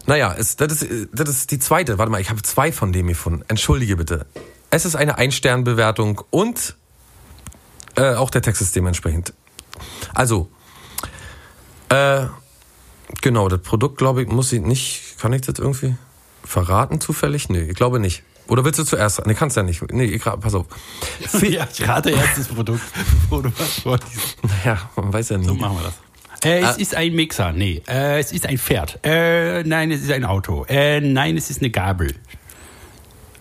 [0.06, 1.98] naja, ist, das, ist, das ist die zweite.
[2.00, 3.44] Warte mal, ich habe zwei von dem gefunden.
[3.48, 4.26] Entschuldige bitte.
[4.72, 6.76] Es ist eine Ein-Stern-Bewertung und
[7.96, 9.34] äh, auch der Text ist dementsprechend.
[10.14, 10.50] Also,
[11.90, 12.26] äh,
[13.22, 15.09] genau, das Produkt, glaube ich, muss ich nicht.
[15.20, 15.96] Kann ich das irgendwie
[16.44, 17.50] verraten zufällig?
[17.50, 18.24] Nee, ich glaube nicht.
[18.48, 19.26] Oder willst du zuerst?
[19.28, 19.82] Nee, kannst ja nicht.
[19.92, 20.66] Nee, ich, pass auf.
[21.42, 22.82] Ja, ich rate erst das Produkt,
[23.22, 24.38] bevor du was vorliest.
[24.66, 25.46] Ja, man weiß ja nie.
[25.46, 25.94] So machen wir das.
[26.46, 26.72] Äh, Ah.
[26.72, 27.52] es ist ein Mixer.
[27.52, 29.00] Nee, äh, es ist ein Pferd.
[29.04, 30.66] Äh, nein, es ist ein Auto.
[30.70, 32.16] Äh, nein, es ist eine Gabel.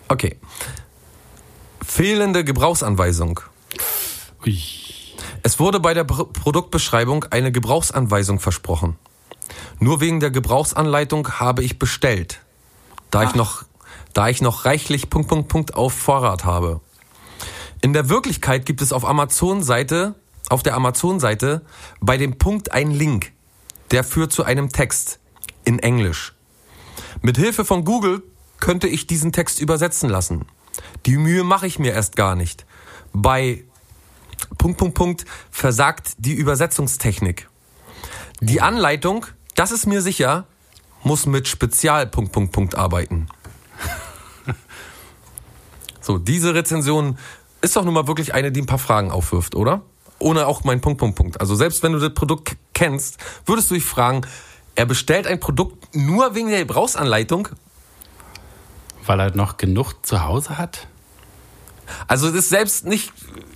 [0.09, 0.35] Okay.
[1.85, 3.39] Fehlende Gebrauchsanweisung.
[4.45, 4.59] Ui.
[5.43, 8.97] Es wurde bei der Pro Produktbeschreibung eine Gebrauchsanweisung versprochen.
[9.79, 12.41] Nur wegen der Gebrauchsanleitung habe ich bestellt,
[13.11, 13.63] da ich noch,
[14.13, 16.81] da ich noch reichlich Punkt Punkt Punkt auf Vorrat habe.
[17.81, 20.15] In der Wirklichkeit gibt es auf Amazon-Seite,
[20.49, 21.61] auf der Amazon-Seite
[22.01, 23.31] bei dem Punkt einen Link,
[23.91, 25.19] der führt zu einem Text
[25.63, 26.33] in Englisch.
[27.21, 28.23] Mit Hilfe von Google
[28.59, 30.45] könnte ich diesen Text übersetzen lassen.
[31.05, 32.65] Die Mühe mache ich mir erst gar nicht.
[33.13, 33.63] Bei
[34.57, 37.49] Punkt, Punkt, Punkt, versagt die Übersetzungstechnik.
[38.41, 39.25] Die Anleitung,
[39.59, 40.45] das ist mir sicher,
[41.03, 43.27] muss mit Spezial, Punkt, Punkt, Punkt arbeiten.
[46.01, 47.19] So, diese Rezension
[47.61, 49.83] ist doch nun mal wirklich eine, die ein paar Fragen aufwirft, oder?
[50.17, 51.39] Ohne auch mein Punkt, Punkt, Punkt.
[51.39, 54.25] Also selbst wenn du das Produkt kennst, würdest du dich fragen,
[54.75, 57.49] er bestellt ein Produkt nur wegen der Gebrauchsanleitung?
[59.05, 60.87] Weil er noch genug zu Hause hat?
[62.07, 63.11] Also es ist selbst nicht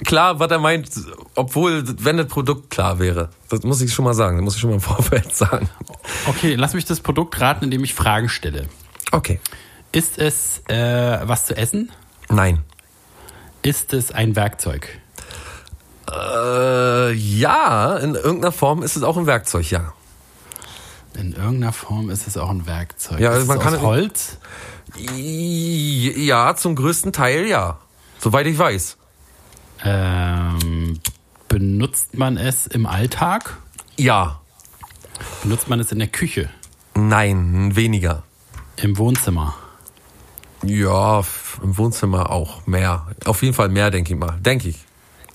[0.06, 0.90] klar, was er meint,
[1.36, 3.30] obwohl, wenn das Produkt klar wäre.
[3.50, 5.70] Das muss ich schon mal sagen, das muss ich schon mal im Vorfeld sagen.
[6.28, 8.68] Okay, lass mich das Produkt raten, indem ich Fragen stelle.
[9.12, 9.40] Okay.
[9.92, 11.92] Ist es äh, was zu essen?
[12.30, 12.64] Nein.
[13.62, 14.88] Ist es ein Werkzeug?
[16.12, 19.94] Äh, ja, in irgendeiner Form ist es auch ein Werkzeug, ja.
[21.16, 23.20] In irgendeiner Form ist es auch ein Werkzeug.
[23.20, 24.38] Ja, ist man es kann- aus Holz?
[25.16, 27.78] Ja, zum größten Teil ja.
[28.24, 28.96] Soweit ich weiß.
[29.84, 30.98] Ähm,
[31.50, 33.58] benutzt man es im Alltag?
[33.98, 34.40] Ja.
[35.42, 36.50] Benutzt man es in der Küche?
[36.96, 38.24] Nein, weniger.
[38.78, 39.56] Im Wohnzimmer?
[40.64, 41.22] Ja,
[41.62, 43.08] im Wohnzimmer auch mehr.
[43.26, 44.40] Auf jeden Fall mehr, denke ich mal.
[44.40, 44.78] Denke ich.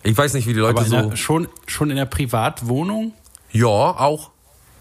[0.03, 1.11] Ich weiß nicht, wie die Leute Aber so.
[1.11, 3.13] der, schon, schon in der Privatwohnung?
[3.53, 4.31] Ja, auch.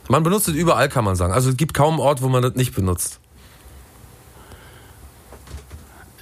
[0.08, 1.34] Man benutzt es überall, kann man sagen.
[1.34, 3.20] Also es gibt kaum einen Ort, wo man das nicht benutzt.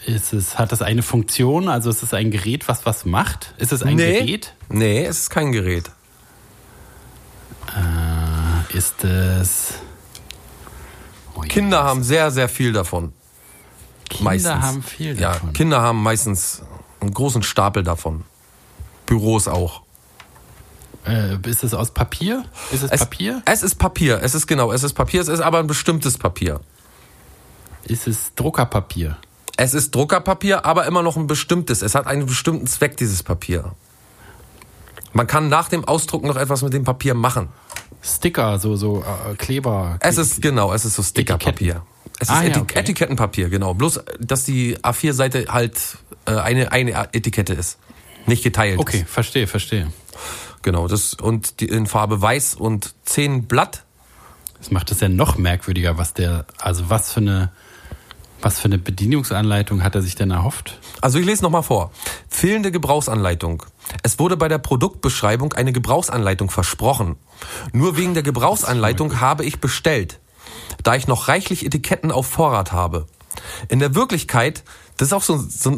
[0.06, 1.68] Ist es, hat es eine Funktion?
[1.68, 3.54] Also ist es ein Gerät, was was macht?
[3.58, 4.20] Ist es ein nee.
[4.20, 4.54] Gerät?
[4.70, 5.90] Nee, es ist kein Gerät.
[8.70, 9.74] Ist es.
[11.34, 11.42] Oh.
[11.42, 13.14] Kinder haben sehr, sehr viel davon.
[14.10, 14.52] Kinder meistens.
[14.52, 15.54] haben viel Ja, davon.
[15.54, 16.62] Kinder haben meistens
[17.02, 18.24] einen großen Stapel davon.
[19.06, 19.82] Büros auch.
[21.06, 22.46] Äh, ist es aus Papier?
[22.72, 23.42] Ist es, Es, Papier?
[23.46, 24.20] Es ist Papier.
[24.22, 25.22] Es ist genau, es ist Papier.
[25.22, 26.62] Es ist aber ein bestimmtes Papier.
[27.84, 29.18] Ist es Druckerpapier?
[29.58, 31.82] Es ist Druckerpapier, aber immer noch ein bestimmtes.
[31.82, 33.74] Es hat einen bestimmten Zweck, dieses Papier.
[35.14, 37.50] Man kann nach dem Ausdrucken noch etwas mit dem Papier machen.
[38.02, 39.98] Sticker, so, so äh, Kleber.
[40.02, 41.84] Es ist genau, es ist so Stickerpapier.
[42.20, 42.80] Es ist Ah, ja, Etik okay.
[42.80, 43.74] Etikettenpapier, genau.
[43.74, 45.80] Bloß, dass die A4-Seite halt
[46.26, 47.78] äh, eine, eine Etikette ist.
[48.26, 48.80] Nicht geteilt.
[48.80, 49.10] Okay, Ist.
[49.10, 49.92] verstehe, verstehe.
[50.62, 53.84] Genau, das und die in Farbe weiß und 10 Blatt.
[54.58, 57.52] Das macht es ja noch merkwürdiger, was der, also was für eine,
[58.42, 60.80] was für eine Bedienungsanleitung hat er sich denn erhofft?
[61.02, 61.92] Also ich lese nochmal vor.
[62.30, 63.64] Fehlende Gebrauchsanleitung.
[64.04, 67.16] Es wurde bei der Produktbeschreibung eine Gebrauchsanleitung versprochen.
[67.74, 70.20] Nur wegen der Gebrauchsanleitung habe ich bestellt,
[70.84, 73.08] da ich noch reichlich Etiketten auf Vorrat habe.
[73.68, 74.64] In der Wirklichkeit,
[74.98, 75.78] das ist auch so, so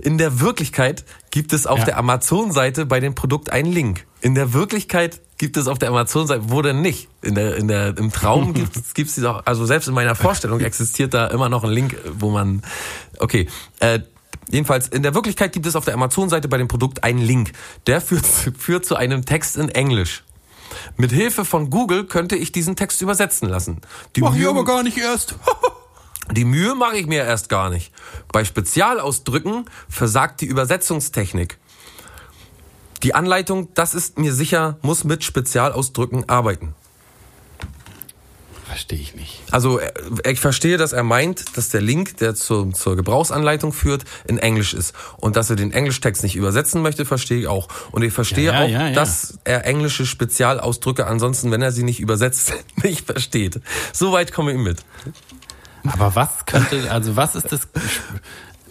[0.00, 1.84] in der Wirklichkeit gibt es auf Ja.
[1.86, 4.06] der Amazon-Seite bei dem Produkt einen Link.
[4.20, 7.08] In der Wirklichkeit gibt es auf der Amazon-Seite, wo denn nicht?
[7.22, 10.14] In der, in der, im Traum gibt es gibt's die doch, also selbst in meiner
[10.14, 12.62] Vorstellung existiert da immer noch ein Link, wo man,
[13.18, 13.48] okay,
[13.80, 14.00] äh,
[14.50, 17.52] Jedenfalls, in der Wirklichkeit gibt es auf der Amazon-Seite bei dem Produkt einen Link.
[17.86, 18.24] Der führt,
[18.58, 20.24] führt zu einem Text in Englisch.
[20.96, 23.80] Mit Hilfe von Google könnte ich diesen Text übersetzen lassen.
[24.16, 25.34] Die Mühe- gar nicht erst.
[26.32, 27.92] die Mühe mache ich mir erst gar nicht.
[28.32, 31.58] Bei Spezialausdrücken versagt die Übersetzungstechnik.
[33.02, 36.74] Die Anleitung, das ist mir sicher, muss mit Spezialausdrücken arbeiten.
[38.68, 39.40] Verstehe ich nicht.
[39.50, 39.90] Also äh,
[40.30, 44.74] ich verstehe, dass er meint, dass der Link, der zur, zur Gebrauchsanleitung führt, in Englisch
[44.74, 44.94] ist.
[45.16, 47.68] Und dass er den Englischtext nicht übersetzen möchte, verstehe ich auch.
[47.92, 48.94] Und ich verstehe Ja, ja, auch, ja, ja.
[48.94, 53.60] dass er englische Spezialausdrücke ansonsten, wenn er sie nicht übersetzt, nicht versteht.
[53.94, 54.84] Soweit komme ich mit.
[55.84, 57.68] Aber was könnte, also was ist das?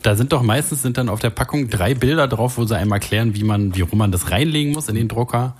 [0.07, 2.93] Da sind doch meistens sind dann auf der Packung drei Bilder drauf, wo sie einem
[2.93, 5.57] erklären, wie man, wie rum man das reinlegen muss in den Drucker.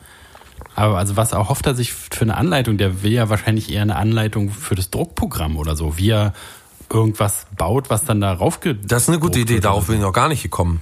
[0.73, 2.77] Aber also was erhofft er sich für eine Anleitung?
[2.77, 6.33] Der will ja wahrscheinlich eher eine Anleitung für das Druckprogramm oder so, wie er
[6.89, 10.13] irgendwas baut, was dann da rauf Das ist eine gute Idee, darauf bin ich noch
[10.13, 10.79] gar nicht gekommen.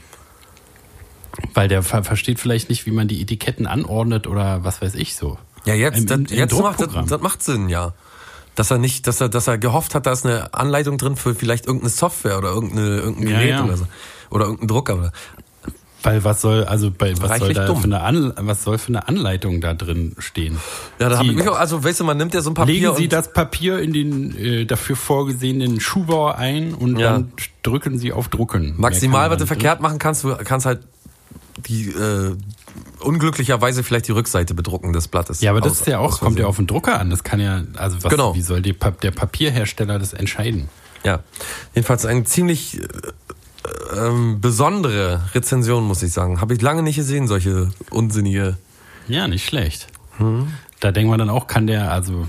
[1.55, 5.15] Weil der ver versteht vielleicht nicht, wie man die Etiketten anordnet oder was weiß ich
[5.15, 5.39] so.
[5.65, 7.93] Ja, jetzt, Im- das, im jetzt macht das, das macht Sinn, ja.
[8.55, 11.35] Dass er nicht, dass er, dass er gehofft hat, da ist eine Anleitung drin für
[11.35, 13.63] vielleicht irgendeine Software oder irgendeine, irgendein Ja, Gerät ja.
[13.65, 13.87] oder so.
[14.29, 14.97] Oder irgendein Drucker.
[14.97, 15.11] Oder.
[16.03, 17.77] Weil was soll, also bei, was soll Reichlich da dumm.
[17.81, 20.57] für eine, An was soll für eine Anleitung da drin stehen?
[20.99, 22.73] Ja, da habe ich mich auch, also weißt du, man nimmt ja so ein Papier
[22.91, 27.13] Legen Sie das Papier in den äh, dafür vorgesehenen Schuhbau ein und Ja.
[27.13, 27.31] dann
[27.63, 28.75] drücken Sie auf Drucken.
[28.77, 30.81] maximal, was du verkehrt machen kannst, du kannst halt
[31.67, 32.35] die äh,
[33.05, 35.41] unglücklicherweise vielleicht die Rückseite bedrucken des Blattes.
[35.41, 37.09] Ja, aber das Aus- ist ja auch, kommt ja auf den Drucker an.
[37.09, 38.35] Das kann ja, also was, Genau.
[38.35, 40.69] wie soll die, der Papierhersteller das entscheiden?
[41.03, 41.19] Ja,
[41.75, 42.87] jedenfalls eine ziemlich äh,
[43.95, 46.41] ähm, besondere Rezension, muss ich sagen.
[46.41, 48.57] Habe ich lange nicht gesehen, solche unsinnige.
[49.07, 49.87] Ja, nicht schlecht.
[50.17, 50.47] Hm.
[50.79, 52.27] Da denkt man dann auch, kann der, also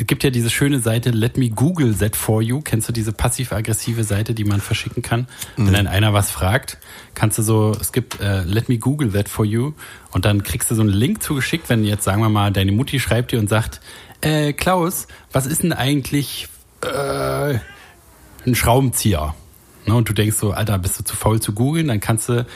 [0.00, 2.62] es gibt ja diese schöne Seite Let Me Google That For You.
[2.62, 5.28] Kennst du diese passiv-aggressive Seite, die man verschicken kann?
[5.58, 6.78] Wenn dann einer was fragt,
[7.14, 9.74] kannst du so, es gibt äh, Let Me Google That For You
[10.10, 12.98] und dann kriegst du so einen Link zugeschickt, wenn jetzt, sagen wir mal, deine Mutti
[12.98, 13.82] schreibt dir und sagt,
[14.22, 16.48] äh, Klaus, was ist denn eigentlich
[16.80, 17.58] äh,
[18.46, 19.34] ein Schraubenzieher?
[19.86, 21.88] Ne, und du denkst so, Alter, bist du zu faul zu googeln?
[21.88, 22.46] Dann kannst du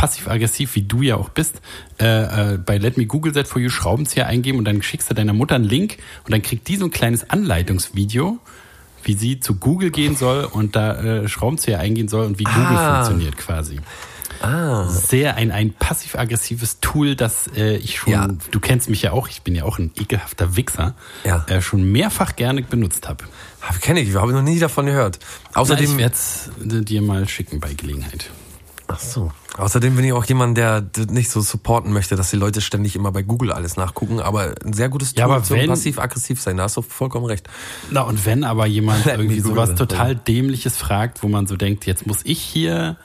[0.00, 1.60] passiv-aggressiv, wie du ja auch bist,
[2.00, 5.14] äh, äh, bei Let Me Google That For You Schraubenzieher eingeben und dann schickst du
[5.14, 8.38] deiner Mutter einen Link und dann kriegt die so ein kleines Anleitungsvideo,
[9.04, 12.76] wie sie zu Google gehen soll und da äh, Schraubenzieher eingehen soll und wie Google
[12.78, 12.94] Ah.
[13.04, 13.78] funktioniert quasi.
[14.40, 14.88] Ah.
[14.88, 18.26] Sehr ein, ein passiv-aggressives Tool, das äh, ich schon, Ja.
[18.50, 21.44] du kennst mich ja auch, ich bin ja auch ein ekelhafter Wichser, Ja.
[21.46, 23.24] äh, schon mehrfach gerne benutzt habe.
[23.82, 25.18] Kenne ich, habe noch nie davon gehört.
[25.20, 28.30] Na, ich Außerdem, werde es dir mal schicken bei Gelegenheit.
[28.92, 29.32] Ach so.
[29.56, 33.12] Außerdem bin ich auch jemand, der nicht so supporten möchte, dass die Leute ständig immer
[33.12, 36.64] bei Google alles nachgucken, aber ein sehr gutes Tool Ja, aber zum passiv-aggressiv sein, da
[36.64, 37.48] hast du vollkommen recht.
[37.90, 42.06] Na, und wenn aber jemand irgendwie sowas total Dämliches fragt, wo man so denkt, jetzt
[42.06, 42.96] muss ich hier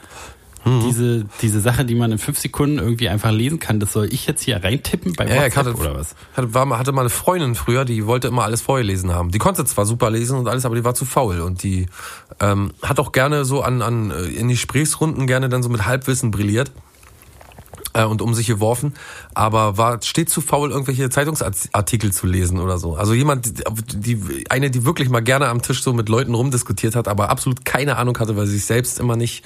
[0.65, 0.82] Mhm.
[0.88, 4.25] diese, diese Sache, die man in fünf Sekunden irgendwie einfach lesen kann, das soll ich
[4.25, 6.15] jetzt hier reintippen bei Ja, ja, WhatsApp ich hatte, oder was?
[6.36, 9.30] Hatte, war, mal- hatte mal eine Freundin früher, die wollte immer alles vorgelesen haben.
[9.32, 11.41] Die konnte zwar super lesen und alles, aber die war zu faul.
[11.41, 11.86] Und die
[12.39, 15.86] ähm, hat auch gerne so an, an äh, in die Gesprächsrunden gerne dann so mit
[15.86, 16.71] Halbwissen brilliert
[18.03, 18.93] und um sich geworfen,
[19.34, 22.95] aber war stets zu faul, irgendwelche Zeitungsartikel zu lesen oder so.
[22.95, 23.53] Also jemand,
[23.93, 27.63] die, eine, die wirklich mal gerne am Tisch so mit Leuten rumdiskutiert hat, aber absolut
[27.63, 29.45] keine Ahnung hatte, weil sie sich selbst immer nicht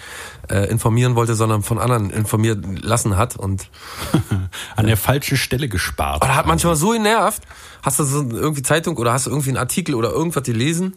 [0.49, 3.69] äh, informieren wollte, sondern von anderen informieren lassen hat und
[4.75, 6.23] An der falschen Stelle gespart.
[6.23, 7.43] oder hat manchmal so genervt,
[7.83, 10.95] hast du so irgendwie Zeitung oder hast du irgendwie einen Artikel oder irgendwas gelesen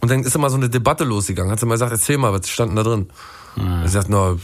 [0.00, 1.50] und dann ist immer so eine Debatte losgegangen.
[1.50, 3.08] Hat sie mal gesagt, erzähl mal, was stand denn da drin?
[3.84, 4.36] Ich sagt, na,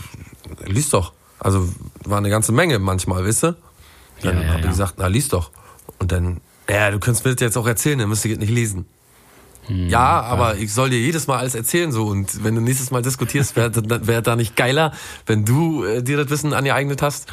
[0.64, 1.12] lies doch.
[1.42, 1.68] Also
[2.05, 3.57] war eine ganze Menge manchmal, wisst ihr?
[4.22, 4.70] Dann Ja, ja, habe ich ja.
[4.70, 5.50] gesagt, na, lies doch.
[5.98, 8.52] Und dann, ja, du könntest mir das jetzt auch erzählen, dann müsst ihr das nicht
[8.52, 8.87] lesen.
[9.66, 12.90] Hm, ja, aber ich soll dir jedes Mal alles erzählen so und wenn du nächstes
[12.90, 13.72] Mal diskutierst, wäre
[14.07, 14.92] wär da nicht geiler,
[15.26, 17.33] wenn du äh, dir das Wissen angeeignet hast.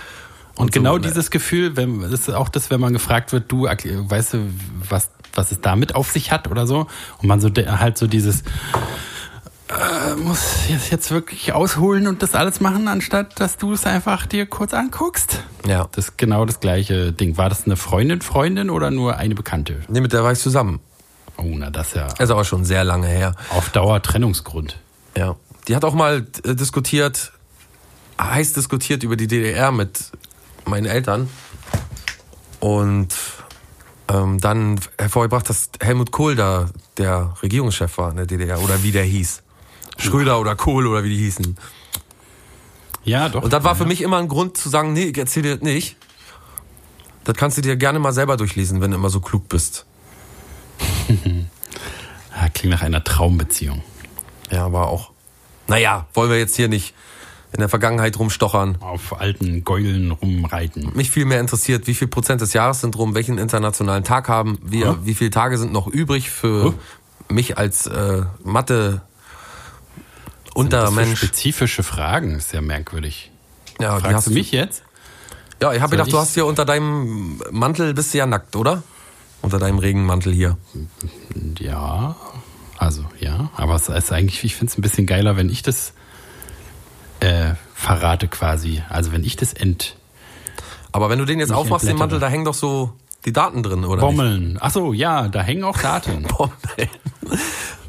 [0.56, 1.08] Und, genau so, ne?
[1.08, 4.50] dieses Gefühl, wenn, das ist auch das, wenn man gefragt wird, du, weißt du,
[4.90, 6.88] was, was es damit auf sich hat oder so.
[7.20, 8.44] Und man so halt so dieses,
[9.70, 14.26] äh, muss jetzt, jetzt wirklich ausholen und das alles machen, anstatt dass du es einfach
[14.26, 15.44] dir kurz anguckst.
[15.68, 15.88] Ja.
[15.92, 17.38] Das ist genau das gleiche Ding.
[17.38, 19.82] War das eine Freundin, Freundin oder nur eine Bekannte?
[19.88, 20.80] Nee, mit der war ich zusammen.
[21.38, 23.34] Oh, na, das ja Ist aber schon sehr lange her.
[23.52, 24.78] auf Dauer Trennungsgrund.
[25.16, 25.36] Ja.
[25.68, 27.32] Die hat auch mal äh, diskutiert,
[28.20, 30.12] heiß diskutiert über die DDR mit
[30.66, 31.30] meinen Eltern.
[32.60, 33.14] Und
[34.10, 38.92] ähm, dann hervorgebracht, dass Helmut Kohl da der Regierungschef war in der DDR oder wie
[38.92, 39.44] der hieß.
[40.00, 41.56] Schröder oder Kohl oder wie die hießen.
[43.04, 43.44] Ja, doch.
[43.44, 45.64] Und das war für mich immer ein Grund zu sagen, nee, ich erzähl dir das
[45.64, 45.96] nicht.
[47.24, 49.86] Das kannst du dir gerne mal selber durchlesen, wenn du immer so klug bist.
[52.54, 53.84] Klingt nach einer Traumbeziehung.
[54.50, 55.12] Ja, aber auch.
[55.68, 56.94] Naja, wollen wir jetzt hier nicht
[57.52, 58.78] in der Vergangenheit rumstochern.
[58.80, 60.92] Auf alten Gäulen rumreiten.
[60.96, 64.58] Mich viel mehr interessiert, wie viel Prozent des Jahres sind rum, welchen internationalen Tag haben
[64.64, 64.98] wir, Huh?
[65.04, 66.74] wie viele Tage sind noch übrig für Huh?
[67.30, 69.02] mich als äh, Mathe
[70.50, 71.10] Das Untermensch.
[71.20, 73.32] für spezifische Fragen ist ja merkwürdig.
[73.80, 74.84] Ja, Fragst hast du mich jetzt?
[75.62, 78.56] Ja, ich habe gedacht, du ich- hast hier unter deinem Mantel bist du ja nackt,
[78.56, 78.84] oder?
[79.42, 80.58] Unter deinem Regenmantel hier.
[81.60, 82.16] Ja,
[82.78, 85.94] also ja, aber es ist eigentlich, ich finde es ein bisschen geiler, wenn ich das
[87.22, 88.82] äh, verrate quasi.
[88.90, 89.96] Also wenn ich das ent
[90.92, 91.98] Aber wenn du den jetzt aufmachst, den.
[91.98, 92.94] Mantel, da hängen doch so
[93.26, 94.02] die Daten drin, oder?
[94.02, 94.58] bommeln.
[94.62, 96.24] Ach so, ja, da hängen auch Daten.
[96.38, 96.90] Bommeln.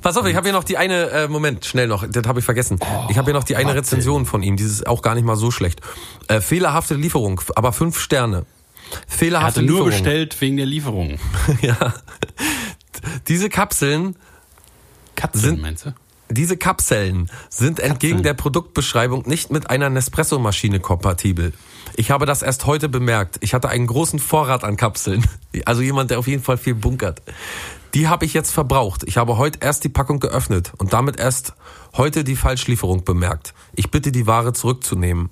[0.02, 2.44] Pass auf, ich habe hier noch die eine, äh, Moment, schnell noch, das habe ich
[2.44, 2.78] vergessen.
[3.10, 3.80] ich habe hier noch die eine Martin.
[3.80, 5.80] Rezension von ihm, die ist auch gar nicht mal so schlecht.
[6.28, 8.46] Äh, fehlerhafte Lieferung, aber fünf Sterne.
[8.92, 9.90] Er Fehlerhafte hatte nur Lieferung.
[9.90, 11.18] bestellt wegen der Lieferung.
[11.60, 11.94] ja.
[13.28, 14.16] Diese Kapseln,
[15.16, 15.92] Katzen, Sind- meinst du?
[16.30, 21.52] Diese Kapseln sind entgegen der Produktbeschreibung nicht mit einer Nespresso-Maschine kompatibel.
[21.96, 23.38] Ich habe das erst heute bemerkt.
[23.40, 25.24] Ich hatte einen großen Vorrat an Kapseln.
[25.64, 27.22] Also jemand, der auf jeden Fall viel bunkert.
[27.94, 29.02] Die habe ich jetzt verbraucht.
[29.04, 31.54] Ich habe heute erst die Packung geöffnet und damit erst
[31.96, 33.52] heute die Falschlieferung bemerkt.
[33.74, 35.30] Ich bitte die Ware zurückzunehmen.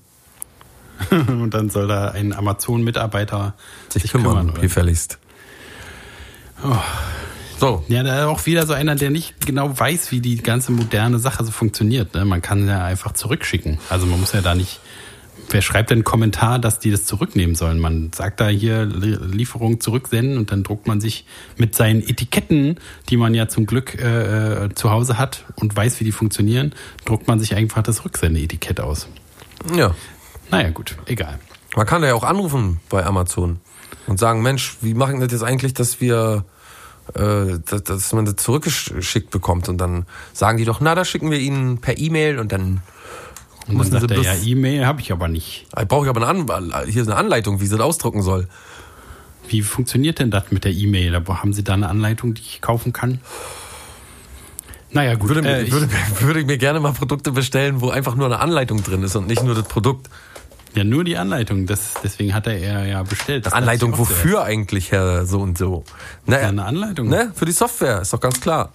[1.11, 3.55] Und dann soll da ein Amazon-Mitarbeiter
[3.89, 4.51] sich, kümmern.
[4.51, 4.61] oder?
[4.61, 5.19] gefälligst.
[7.59, 10.71] So, Ja, da ist auch wieder so einer, der nicht genau weiß, wie die ganze
[10.73, 12.15] moderne Sache so funktioniert.
[12.15, 12.25] Ne?
[12.25, 13.79] Man kann ja einfach zurückschicken.
[13.91, 14.81] Also man muss ja da nicht.
[15.51, 17.79] Wer schreibt denn einen Kommentar, dass die das zurücknehmen sollen?
[17.79, 21.25] Man sagt da hier Li- Lieferung zurücksenden und dann druckt man sich
[21.57, 26.01] mit seinen Etiketten, die man ja zum Glück äh, äh, zu Hause hat und weiß,
[26.01, 26.75] wie die funktionieren,
[27.07, 29.09] druckt man sich einfach das Rücksende-Etikett aus.
[29.75, 29.95] ja.
[30.51, 31.39] Naja, gut, egal.
[31.77, 33.59] Man kann da ja auch anrufen bei Amazon
[34.07, 36.45] und sagen, Mensch, wie machen das jetzt eigentlich, dass wir,
[37.15, 41.31] äh, dass, dass man das zurückgeschickt bekommt und dann sagen die doch, na, da schicken
[41.31, 42.81] wir Ihnen per E-Mail und dann Und
[43.69, 45.67] dann müssen sagt sie er, bloß, ja, E-Mail habe ich aber nicht.
[45.81, 48.49] ich brauche ich aber eine An hier ist eine Anleitung, wie sie das ausdrucken soll.
[49.49, 51.15] Wie funktioniert denn das mit der E-Mail?
[51.27, 53.21] Haben Sie da eine Anleitung, die ich kaufen kann?
[54.91, 55.29] Naja, gut.
[55.31, 55.89] Würde, äh, ich- würde,
[56.21, 59.27] würde ich mir gerne mal Produkte bestellen, wo einfach nur eine Anleitung drin ist und
[59.27, 60.09] nicht nur das Produkt.
[60.75, 61.67] Ja, nur die Anleitung.
[61.67, 63.47] Das, deswegen hat er ja bestellt.
[63.47, 65.85] Das Anleitung wofür eigentlich, Herr so und so?
[66.27, 67.09] Naja, Ja, eine Anleitung.
[67.09, 67.33] Ne?
[67.35, 68.73] Für die Software, ist doch ganz klar.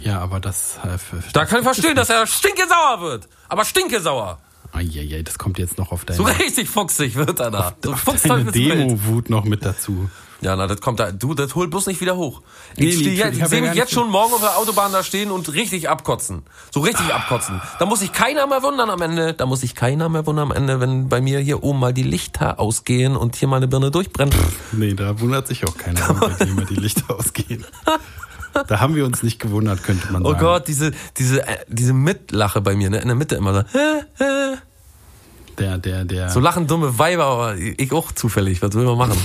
[0.00, 0.78] Ja, aber das.
[0.84, 3.28] Äh, für, Da kann ich verstehen, dass er stinkesauer wird.
[3.48, 4.38] Aber stinkesauer.
[4.72, 7.74] Eieiei, das kommt jetzt noch auf deine, So richtig fuchsig wird er da.
[7.82, 8.52] So auf deine.
[8.52, 10.08] Demo-Wut noch mit dazu.
[10.42, 11.12] Ja, na, das kommt da.
[11.12, 12.40] Du, das holt bloß nicht wieder hoch.
[12.76, 15.88] Ich, nee, ich- sehe mich jetzt schon morgen auf der Autobahn da stehen und richtig
[15.90, 16.42] abkotzen.
[16.70, 17.60] So richtig abkotzen.
[17.78, 19.34] Da muss sich keiner mehr wundern am Ende.
[19.34, 22.02] Da muss sich keiner mehr wundern am Ende, wenn bei mir hier oben mal die
[22.04, 24.34] Lichter ausgehen und hier mal eine Birne durchbrennt.
[24.72, 27.64] Nee, da wundert sich auch keiner, wenn bei dir immer die Lichter ausgehen.
[28.66, 30.40] Da haben wir uns nicht gewundert, könnte man Oh sagen.
[30.40, 32.98] Gott, diese, diese, äh, diese Mitlache bei mir, ne?
[33.00, 33.62] In der Mitte immer so.
[35.58, 36.30] Der, der, der.
[36.30, 38.62] So lachen dumme Weiber, aber ich auch zufällig.
[38.62, 39.18] Was will man machen?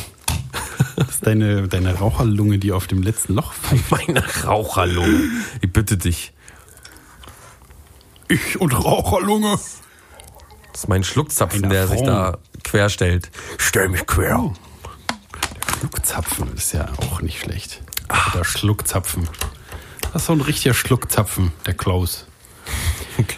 [0.96, 3.92] Das ist deine, deine Raucherlunge, die auf dem letzten Loch pfeift.
[3.92, 5.30] Meine Raucherlunge.
[5.62, 6.34] Ich bitte dich.
[8.28, 9.52] Ich und Raucherlunge.
[10.72, 12.10] Das ist mein Schluckzapfen, Ein der sich Affront.
[12.10, 13.30] da quer stellt.
[13.58, 14.54] Stell mich quer.
[15.80, 17.82] Schluckzapfen ist ja auch nicht schlecht.
[18.34, 19.28] Oder Schluckzapfen.
[20.14, 22.26] Das ist so ein richtiger Schluckzapfen, der Klaus.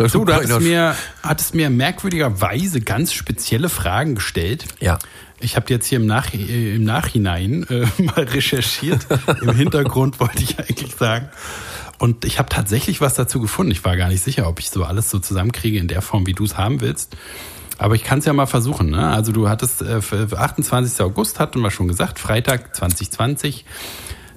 [0.07, 4.65] So, du hattest mir, hattest mir merkwürdigerweise ganz spezielle Fragen gestellt.
[4.79, 4.97] Ja.
[5.39, 9.07] Ich habe jetzt hier im, Nach äh, im Nachhinein äh, mal recherchiert.
[9.41, 11.29] Im Hintergrund wollte ich eigentlich sagen.
[11.99, 13.71] Und ich habe tatsächlich was dazu gefunden.
[13.71, 16.33] Ich war gar nicht sicher, ob ich so alles so zusammenkriege in der Form, wie
[16.33, 17.15] du es haben willst.
[17.77, 18.89] Aber ich kann es ja mal versuchen.
[18.89, 19.07] Ne?
[19.07, 21.01] Also du hattest äh, für 28.
[21.01, 23.65] August, hatten wir schon gesagt, Freitag 2020.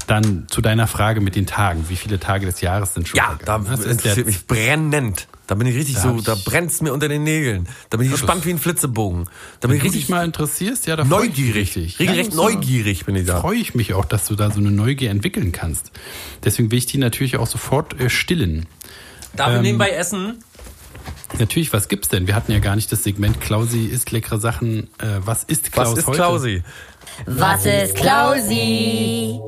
[0.07, 1.85] Dann zu deiner Frage mit den Tagen.
[1.89, 3.59] Wie viele Tage des Jahres sind schon Ja, da?
[3.59, 5.29] Das ist interessiert mich brennend.
[5.51, 7.67] Da bin ich richtig Da so, da brennt's mir unter den Nägeln.
[7.91, 9.25] Da bin ich gespannt wie ein Flitzebogen.
[9.59, 11.57] Da bin Wenn ich richtig dich mal interessierst, ja, da freu ich mich neugierig.
[11.77, 11.99] richtig.
[11.99, 13.41] Regelrecht Ja, neugierig bin ich da.
[13.41, 15.91] freue ich mich auch, dass du da so eine Neugier entwickeln kannst.
[16.45, 18.67] Deswegen will ich die natürlich auch sofort äh, stillen.
[19.35, 20.45] Darf Ähm, ich nebenbei essen?
[21.41, 22.29] Natürlich, was gibt's denn?
[22.29, 24.85] Wir hatten ja gar nicht das Segment Klausi isst leckere Sachen.
[24.99, 26.17] Äh, was ist Klaus Was ist heute?
[26.17, 26.63] Klausi?
[27.27, 29.41] Was ist Klausi?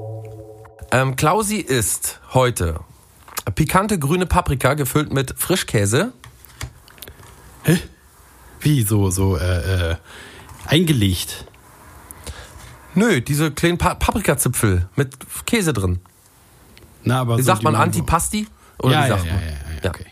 [0.90, 2.80] Ähm, Klausi ist heute
[3.51, 6.12] pikante grüne Paprika gefüllt mit Frischkäse.
[8.61, 9.97] Wie so so äh, äh,
[10.66, 11.47] eingelegt.
[12.95, 15.16] Nö, diese kleinen pa Paprikazipfel mit
[15.47, 16.01] Käse drin.
[17.05, 18.47] Na, aber Wie so, sagt man Antipasti?
[18.78, 19.43] Oder Ja, wie ja, sagt ja, man?
[19.43, 19.49] ja,
[19.82, 20.07] ja, okay.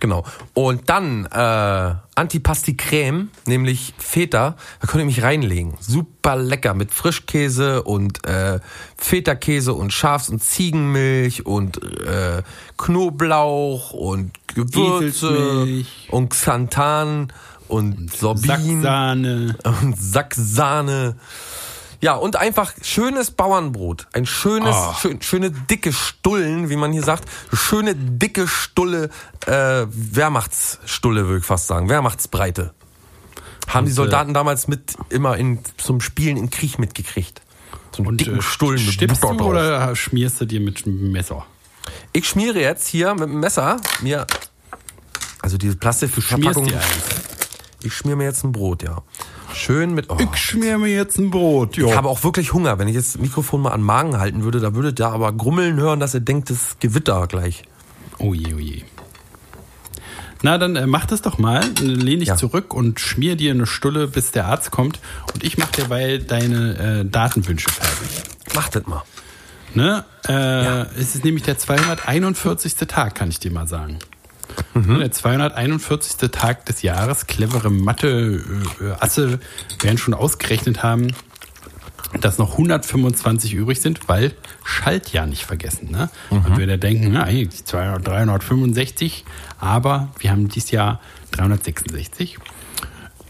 [0.00, 0.24] Genau.
[0.54, 4.56] Und dann äh, Antipasti-Creme, nämlich Feta.
[4.80, 5.74] Da könnt ihr mich reinlegen.
[5.80, 8.60] Super lecker mit Frischkäse und äh,
[8.96, 12.42] Feta-Käse und Schafs- und Ziegenmilch und äh,
[12.76, 17.32] Knoblauch und Gewürze und Xanthan
[17.66, 19.56] und Sorbin Sacksahne.
[19.82, 21.16] und Sacksahne.
[22.00, 24.06] Ja, und einfach schönes Bauernbrot.
[24.12, 24.96] Ein schönes, Ah.
[25.00, 27.28] schön, schöne dicke Stullen, wie man hier sagt.
[27.52, 29.10] Schöne dicke Stulle,
[29.46, 31.88] äh, Wehrmachtsstulle, würde ich fast sagen.
[31.88, 32.72] Wehrmachtsbreite.
[33.66, 37.42] Haben die Und, äh, Soldaten damals mit immer in, zum Spielen im Krieg mitgekriegt.
[37.92, 39.40] So einen Und dicken äh, Stullen mit Butter drauf.
[39.48, 41.44] oder schmierst du dir mit Messer?
[42.12, 44.26] Ich schmiere jetzt hier mit dem Messer mir,
[45.42, 46.68] also diese Plastikverpackung.
[46.68, 46.76] Schmierst dir
[47.16, 47.27] eins.
[47.82, 49.02] Ich schmier mir jetzt ein Brot, ja.
[49.54, 50.10] Schön mit.
[50.10, 50.16] Oh.
[50.18, 51.78] Ich schmier mir jetzt ein Brot.
[51.78, 52.78] Ich habe auch wirklich Hunger.
[52.78, 55.32] Wenn ich jetzt das Mikrofon mal an den Magen halten würde, da würdet ihr aber
[55.32, 57.62] grummeln hören, dass ihr denkt, das ist Gewitter gleich.
[58.18, 58.82] Oh je, oh je.
[60.42, 61.64] Na, dann äh, mach das doch mal.
[61.80, 62.36] Lehn dich Ja.
[62.36, 65.00] zurück und schmier dir eine Stulle, bis der Arzt kommt.
[65.32, 68.22] Und ich mach derweil deine äh, Datenwünsche fertig.
[68.54, 69.02] Macht das mal.
[69.74, 70.04] Ne?
[70.28, 72.74] Äh, Es ist nämlich der 241.
[72.86, 73.98] Tag, kann ich dir mal sagen.
[74.74, 76.30] Ne, Der 241.
[76.30, 77.26] Tag des Jahres.
[77.26, 79.40] Clevere Mathe-Asse
[79.80, 81.08] werden schon ausgerechnet haben,
[82.20, 84.32] dass noch 125 übrig sind, weil
[84.64, 85.90] Schaltjahr nicht vergessen.
[85.90, 86.10] Ne?
[86.30, 89.24] Man würde denken, na, eigentlich 200, 365,
[89.58, 91.00] aber wir haben dieses Jahr
[91.32, 92.38] 366.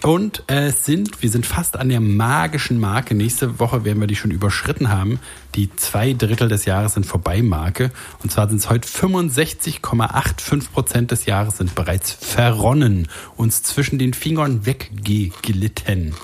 [0.03, 3.15] Und äh, es sind, wir sind fast an der magischen Marke.
[3.15, 5.19] Nächste Woche werden wir die schon überschritten haben.
[5.55, 7.91] Die zwei Drittel des Jahres sind vorbei Marke.
[8.23, 14.15] Und zwar sind es heute 65,85 Prozent des Jahres sind bereits verronnen, uns zwischen den
[14.15, 16.15] Fingern weggeglitten.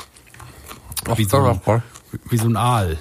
[1.17, 1.83] Wie so, ein,
[2.31, 2.97] wie so ein Aal.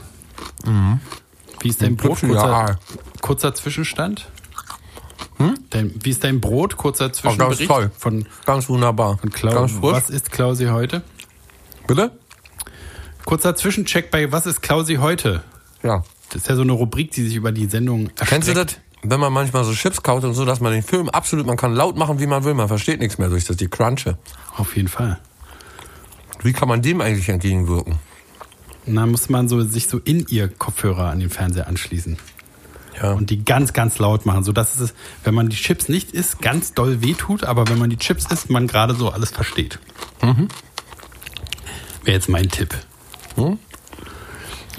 [1.61, 2.19] Wie ist dein Brot?
[2.19, 2.79] Kurzer,
[3.21, 4.27] kurzer Zwischenstand.
[5.69, 6.77] Dein, wie ist dein Brot?
[6.77, 7.91] Kurzer ganz Zwischenbericht toll.
[7.97, 9.17] von, Ganz wunderbar.
[9.17, 9.53] von Klaus.
[9.53, 9.91] Ganz frisch.
[9.91, 11.01] Was ist Klausi heute?
[11.87, 12.11] Bitte?
[13.25, 15.43] Kurzer Zwischencheck bei Was ist Klausi heute?
[15.81, 16.03] Ja.
[16.29, 18.63] Das ist ja so eine Rubrik, die sich über die Sendung Kennst du das?
[18.63, 18.81] erstreckt.
[19.05, 21.73] Wenn man manchmal so Chips kaut und so, dass man den Film absolut, man kann
[21.73, 24.17] laut machen, wie man will, man versteht nichts mehr durch das, die Crunche.
[24.55, 25.19] Auf jeden Fall.
[26.41, 27.99] Wie kann man dem eigentlich entgegenwirken?
[28.85, 32.17] Dann muss man so, sich so in ihr Kopfhörer an den Fernseher anschließen.
[33.01, 33.11] Ja.
[33.11, 36.73] Und die ganz, ganz laut machen, sodass es, wenn man die Chips nicht isst, ganz
[36.73, 39.79] doll wehtut, aber wenn man die Chips isst, man gerade so alles versteht.
[40.21, 40.47] Mhm.
[42.03, 42.75] Wäre jetzt mein Tipp.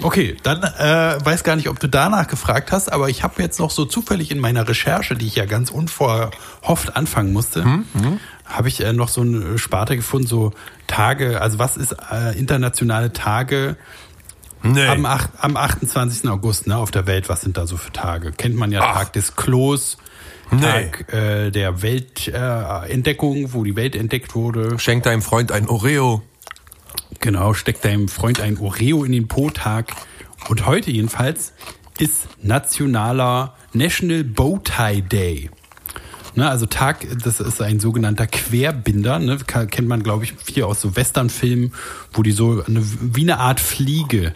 [0.01, 3.59] Okay, dann äh, weiß gar nicht, ob du danach gefragt hast, aber ich habe jetzt
[3.59, 8.67] noch so zufällig in meiner Recherche, die ich ja ganz unvorhofft anfangen musste, Mhm, habe
[8.67, 10.51] ich äh, noch so eine Sparte gefunden, so
[10.87, 13.77] Tage, also was ist äh, internationale Tage
[14.65, 14.85] nee.
[14.87, 16.29] am, acht- am 28.
[16.29, 18.31] August ne, auf der Welt, was sind da so für Tage?
[18.31, 18.97] Kennt man ja Ach.
[18.97, 19.97] Tag des Klos,
[20.51, 20.61] Nee.
[20.61, 24.77] Tag äh, der Weltentdeckung, äh, wo die Welt entdeckt wurde.
[24.77, 26.21] Schenk deinem Freund ein Oreo.
[27.19, 29.93] Genau, steckt deinem Freund ein Oreo in den Po-Tag.
[30.49, 31.53] Und heute jedenfalls
[31.97, 35.49] ist nationaler National Bowtie Day.
[36.35, 40.81] Ne, also Tag, das ist ein sogenannter Querbinder, ne, kennt man glaube ich viel aus
[40.81, 41.73] so Westernfilmen,
[42.11, 44.33] wo die so eine, wie eine Art Fliege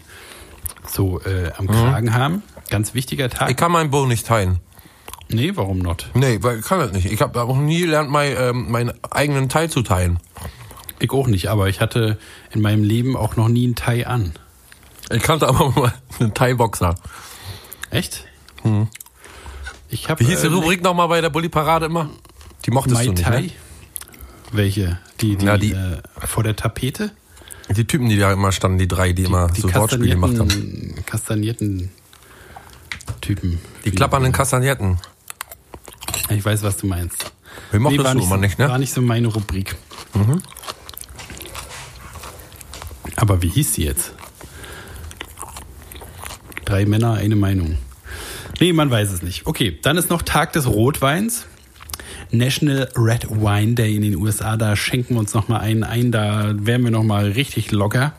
[0.92, 2.44] so äh, am Kragen haben.
[2.70, 3.50] Ganz wichtiger Tag.
[3.50, 4.60] Ich kann meinen Bow nicht teilen.
[5.30, 6.10] nee, warum not?
[6.14, 7.06] Nee, weil ich kann das nicht.
[7.06, 10.20] Ich habe auch nie gelernt, mein, ähm, meinen eigenen Teil zu teilen.
[11.00, 12.18] Ich auch nicht, aber ich hatte
[12.52, 14.34] in meinem Leben auch noch nie ein Thai an.
[15.12, 16.96] Ich kannte aber mal einen Thai-Boxer.
[17.92, 18.26] Echt?
[19.90, 22.10] Ich hab, Wie hieß die äh, Rubrik nochmal bei der Bulli-Parade immer?
[22.66, 23.50] Die mochtest Mai du nicht, ne?
[24.52, 25.00] Welche?
[25.22, 27.12] Die, die, Ja, die- Äh, vor der Tapete?
[27.76, 30.48] Die Typen, die da immer standen, die drei, die, immer die so Wortspiele gemacht haben.
[30.48, 31.92] kastanierten, kastanierten
[33.22, 33.60] Typen.
[33.86, 34.98] Die klappernden Kastagnetten.
[36.30, 37.32] Ich weiß, was du meinst.
[37.74, 38.70] Die mochtest war du immer so, nicht, ne?
[38.70, 39.76] War nicht so meine Rubrik.
[43.16, 44.14] Aber wie hieß sie jetzt?
[46.66, 47.78] Drei Männer, eine Meinung.
[48.60, 49.46] Nee, man weiß es nicht.
[49.48, 51.46] Okay, dann ist noch Tag des Rotweins.
[52.32, 54.56] National Red Wine Day in den USA.
[54.58, 58.14] Da schenken wir uns nochmal einen ein, da werden wir nochmal richtig locker.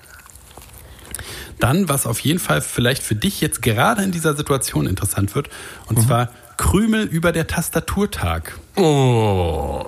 [1.59, 5.51] Dann, was auf jeden Fall vielleicht für dich jetzt gerade in dieser Situation interessant wird,
[5.87, 6.03] und Mhm.
[6.07, 8.59] zwar Krümel über der Tastaturtag.
[8.77, 9.85] Oh.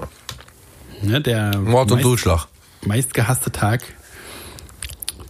[1.02, 2.46] Ne, der Mord und meist- Durchschlag.
[2.86, 3.82] meistgehasste Tag.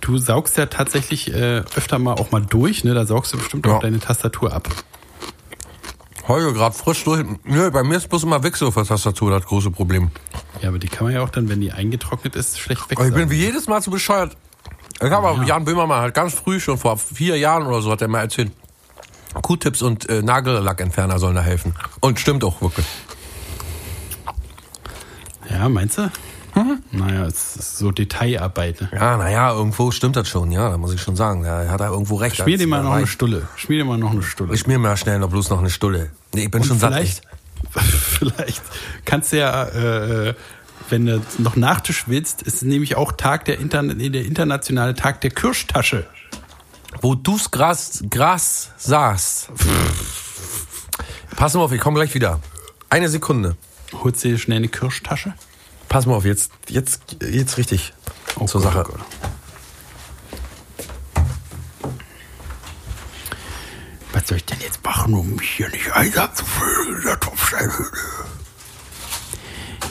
[0.01, 2.93] Du saugst ja tatsächlich äh, öfter mal auch mal durch, ne?
[2.93, 3.77] Da saugst du bestimmt Ja.
[3.77, 4.69] auch deine Tastatur ab.
[6.29, 7.25] Heute gerade frisch durch.
[7.45, 10.11] Nö, bei mir ist bloß immer Wechsel auf der Tastatur das große Problem.
[10.61, 13.15] Ja, aber die kann man ja auch dann, wenn die eingetrocknet ist, schlecht Aber ich
[13.15, 14.37] bin wie jedes Mal so bescheuert.
[15.01, 18.03] Ich habe auch Jan Böhmermann halt ganz früh, schon vor vier Jahren oder so, hat
[18.03, 18.53] er mal erzählt,
[19.41, 21.75] Q-Tips und äh, Nagellackentferner sollen da helfen.
[22.01, 22.87] Und stimmt auch wirklich.
[25.51, 26.11] Ja, meinst du?
[26.55, 26.83] Mhm.
[26.93, 28.81] Naja, es ist so Detailarbeit.
[28.81, 28.91] Ne?
[28.93, 31.43] Ja, naja, irgendwo stimmt das schon, ja, da muss ich schon sagen.
[31.45, 32.37] Da hat er irgendwo recht.
[32.37, 33.49] Schmier dir als- mal noch eine Stulle.
[33.57, 34.53] Schmier dir mal noch eine Stulle.
[34.55, 36.11] Ich schmier mir schnell noch bloß noch eine Stulle.
[36.35, 36.93] Nee, ich bin schon satt.
[36.93, 37.23] vielleicht,
[38.19, 38.63] vielleicht
[39.05, 40.35] kannst du ja, äh, äh,
[40.91, 45.31] wenn du noch Nachtisch willst, ist nämlich auch Tag der, Intern der internationale Tag der
[45.31, 46.07] Kirschtasche.
[47.01, 49.49] Wo du's Gras, Gras saßt.
[51.37, 52.41] Pass mal auf, ich komme gleich wieder.
[52.91, 53.57] Eine Sekunde.
[53.95, 55.33] Holst du dir schnell eine Kirschtasche?
[55.93, 57.93] Pass mal auf, jetzt, jetzt, jetzt richtig
[58.37, 58.85] Oh zur Gott, Sache.
[58.89, 59.07] oh Gott.
[64.15, 67.21] Was soll ich denn jetzt machen, um mich hier nicht einsam zu fühlen in der
[67.21, 67.91] Topfsteinhöhle?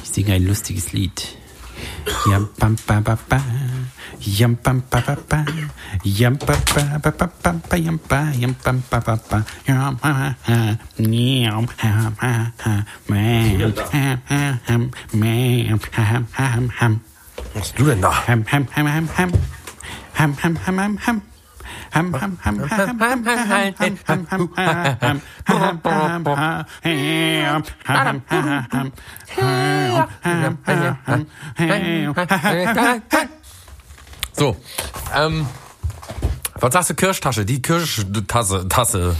[0.04, 1.38] Ich singe ein lustiges Lied.
[2.30, 3.40] Jam bam ba ba ba.
[4.20, 5.46] Jam bam ba ba ba.
[6.04, 9.40] Jam ba ba ba ba ba ba jam ba jam bam ba ba ba.
[9.68, 10.60] Jam ha ha.
[10.98, 12.74] Niam ha ha ha.
[13.08, 14.92] Mam ha ha ham.
[15.14, 16.94] Mam ha ham ham ham.
[17.54, 18.12] Was du denn da?
[18.28, 19.32] Ham, ham, ham, ham, ham.
[20.14, 21.22] Ham, ham, ham, ham, ham.
[34.34, 34.58] So,
[35.14, 35.46] ähm,
[36.56, 37.46] was sagst du Kirschtasche?
[37.46, 39.16] Die Kirschtasse, Tasse.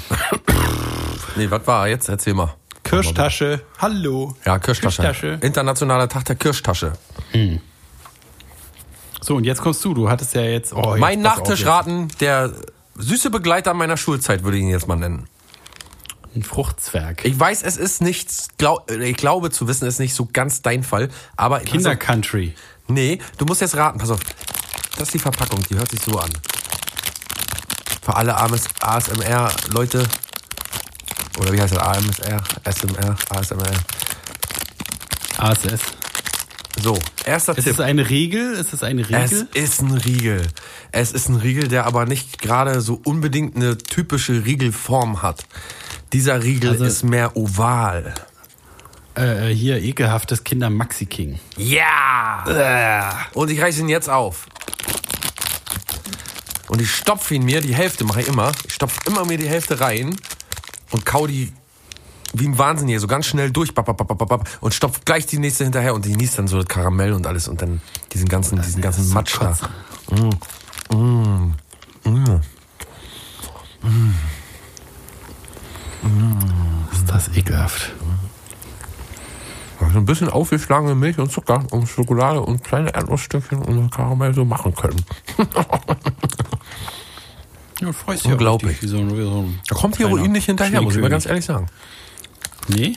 [1.36, 2.10] nee, was war jetzt?
[2.10, 2.56] Erzähl mal.
[2.84, 4.36] Kirschtasche, hallo.
[4.46, 5.02] Ja, Kirschtasche.
[5.02, 5.40] Kirschtasche.
[5.42, 6.94] Internationaler Tag der Kirschtasche.
[9.22, 9.94] So, und jetzt kommst du.
[9.94, 10.74] Du hattest ja jetzt.
[10.74, 12.52] Oh, jetzt mein Nachtischraten, der
[12.96, 15.28] süße Begleiter meiner Schulzeit, würde ich ihn jetzt mal nennen.
[16.36, 17.26] Ein Fruchtzwerg.
[17.26, 20.82] Ich weiß, es ist nichts, glaub, ich glaube zu wissen, ist nicht so ganz dein
[20.84, 21.60] Fall, aber.
[21.60, 22.56] Kindercountry.
[22.88, 24.22] Nee, du musst jetzt raten, pass auf.
[24.98, 26.30] Das ist die Verpackung, die hört sich so an.
[28.02, 30.08] Für alle ASMR-Leute.
[31.40, 31.80] Oder wie heißt das?
[31.80, 32.44] AMSR?
[32.66, 33.16] SMR?
[33.30, 33.72] ASMR?
[35.38, 35.82] ASS.
[36.84, 37.74] So, erster Ist Tipp.
[37.74, 38.54] es eine Regel?
[38.54, 39.48] Ist es eine Es Regel?
[39.54, 40.48] ist ein Riegel.
[40.92, 45.46] Es ist ein Riegel, der aber nicht gerade so unbedingt eine typische Riegelform hat.
[46.14, 48.14] Dieser Riegel Also- ist mehr oval.
[49.14, 51.40] Äh, hier ekelhaftes Kinder Maxi King.
[51.58, 53.26] Ja!
[53.34, 54.48] Und ich reiße ihn jetzt auf.
[56.70, 58.54] Und ich stopfe ihn mir, die Hälfte mache ich immer.
[58.66, 60.16] Ich stopfe immer mir die Hälfte rein
[60.92, 61.52] und kau die
[62.34, 65.38] wie ein Wahnsinniger, so ganz schnell durch bap, bap, bap, bap, und stopft gleich die
[65.40, 67.82] nächste hinterher und die genießt dann so das Karamell und alles und dann
[68.14, 69.48] diesen ganzen, diesen ganzen so Matsch da.
[69.48, 69.68] kotzen.
[76.92, 77.92] Ist das ekelhaft.
[79.80, 84.46] Also ein bisschen aufgeschlagene Milch und Zucker und Schokolade und kleine Erdnussstückchen und Karamell so
[84.46, 85.04] machen können.
[87.84, 88.74] Ja, freust dich Unglaublich.
[88.74, 91.10] richtig, Wie so, ein- wie so ein Da kommt Heroin nicht hinterher, muss ich mal
[91.10, 91.66] ganz ehrlich sagen.
[92.68, 92.96] Nee?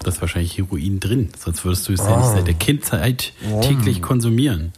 [0.00, 3.32] Da ist wahrscheinlich Heroin drin, sonst würdest du es ja nicht seit der Kindheit
[3.62, 4.72] täglich konsumieren.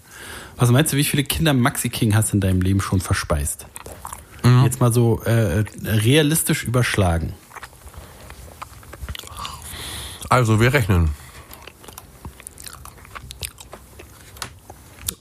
[0.56, 3.66] Was meinst du, wie viele Kinder Maxi King hast du in deinem Leben schon verspeist?
[4.62, 7.32] Jetzt mal so äh, realistisch überschlagen.
[10.28, 11.10] Also, wir rechnen.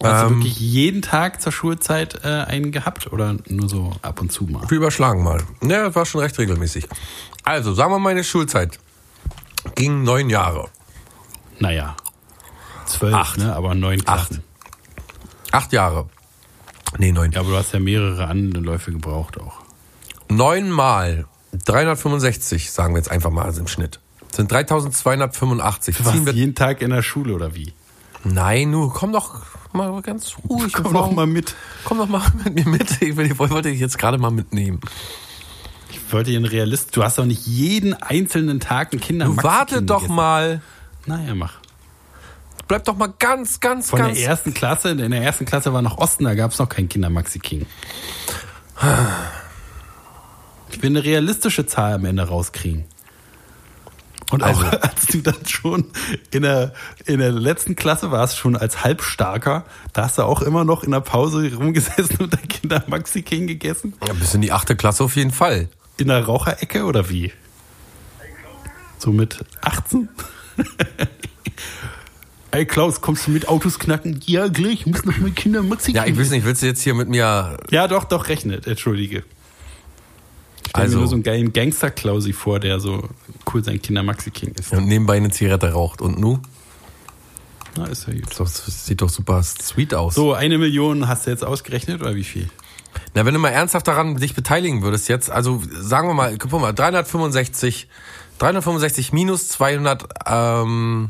[0.06, 0.36] Hast du Ähm.
[0.40, 4.70] wirklich jeden Tag zur Schulzeit äh, einen gehabt oder nur so ab und zu mal?
[4.70, 5.42] Wir überschlagen mal.
[5.62, 6.88] Ja, das war schon recht regelmäßig.
[7.44, 8.80] Also, sagen wir, meine Schulzeit
[9.76, 10.70] ging neun Jahre.
[11.60, 11.96] Naja,
[12.86, 13.38] zwölf, Acht.
[13.38, 13.56] ne?
[13.56, 14.44] aber neun Klassen.
[15.52, 16.10] Acht Jahre.
[16.98, 17.32] Nee, neun.
[17.32, 19.62] Ja, aber du hast ja mehrere Anläufe gebraucht auch.
[20.30, 21.26] Neun mal
[21.66, 24.00] 365, sagen wir jetzt einfach mal also im Schnitt.
[24.32, 25.98] Sind 3285.
[25.98, 27.74] Du warst Ziehen wir, jeden Tag in der Schule oder wie?
[28.24, 29.42] nein, nu, komm doch
[29.76, 30.74] mal ganz ruhig.
[30.74, 31.54] Komm doch mal mit.
[31.84, 33.02] Komm doch mal mit mir mit.
[33.02, 34.80] Ich will- wollte dich jetzt gerade mal mitnehmen.
[35.92, 36.96] Ich wollte einen Realist.
[36.96, 39.28] Du hast doch nicht jeden einzelnen Tag einen Kinder.
[39.44, 40.62] Warte doch mal.
[41.06, 41.54] Naja, mach.
[42.68, 44.18] Bleib doch mal ganz, ganz, Von ganz.
[44.18, 46.90] der ersten Klasse, in der ersten Klasse war noch Osten, da gab es noch keinen
[46.90, 47.68] Kinder Maxi King.
[50.72, 52.86] Ich will eine realistische Zahl am Ende rauskriegen.
[54.32, 55.86] Und auch Also- als du dann schon
[56.32, 56.74] in der,
[57.06, 60.92] in der letzten Klasse warst, schon als Halbstarker, da hast du auch immer noch in
[60.92, 63.94] der Pause rumgesessen und dein Kinder Maxi King gegessen?
[64.08, 65.70] Ja, bis in die achte Klasse auf jeden Fall.
[65.98, 67.32] In der Raucherecke oder wie?
[68.98, 70.10] So mit 18?
[72.52, 74.22] Ey Klaus, kommst du mit Autos knacken?
[74.26, 76.66] Ja, gleich, ich muss noch mein Kinder Maxi King Ja, ich weiß nicht, willst du
[76.68, 77.58] jetzt hier mit mir.
[77.70, 79.24] Ja, doch, doch, rechnet, entschuldige.
[80.68, 83.08] Ich Also- mir nur so einen geilen Gangster-Klausi vor, der so
[83.54, 84.74] cool sein Kinder Maxi King ist.
[84.74, 86.02] Und nebenbei eine Zigarette raucht.
[86.02, 86.40] Und nu?
[87.78, 88.40] Na, ist ja gut.
[88.40, 90.16] Das sieht doch super sweet aus.
[90.16, 92.50] So, eine Million hast du jetzt ausgerechnet oder wie viel?
[93.14, 96.52] Na, wenn du mal ernsthaft daran dich beteiligen würdest jetzt, also sagen wir mal, guck
[96.54, 97.88] mal, 365,
[98.40, 101.10] 365 minus 200, ähm,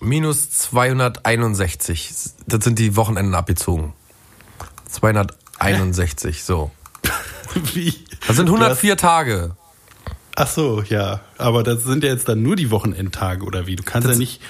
[0.00, 2.10] minus 261.
[2.46, 3.92] Das sind die Wochenenden abgezogen.
[4.88, 6.70] 261, so.
[7.74, 7.94] wie?
[8.26, 9.56] Das sind Du 104 Tage.
[10.34, 11.20] Ach so, ja.
[11.38, 13.76] Aber das sind ja jetzt dann nur die Wochenendtage oder wie?
[13.76, 14.40] Du kannst ja nicht,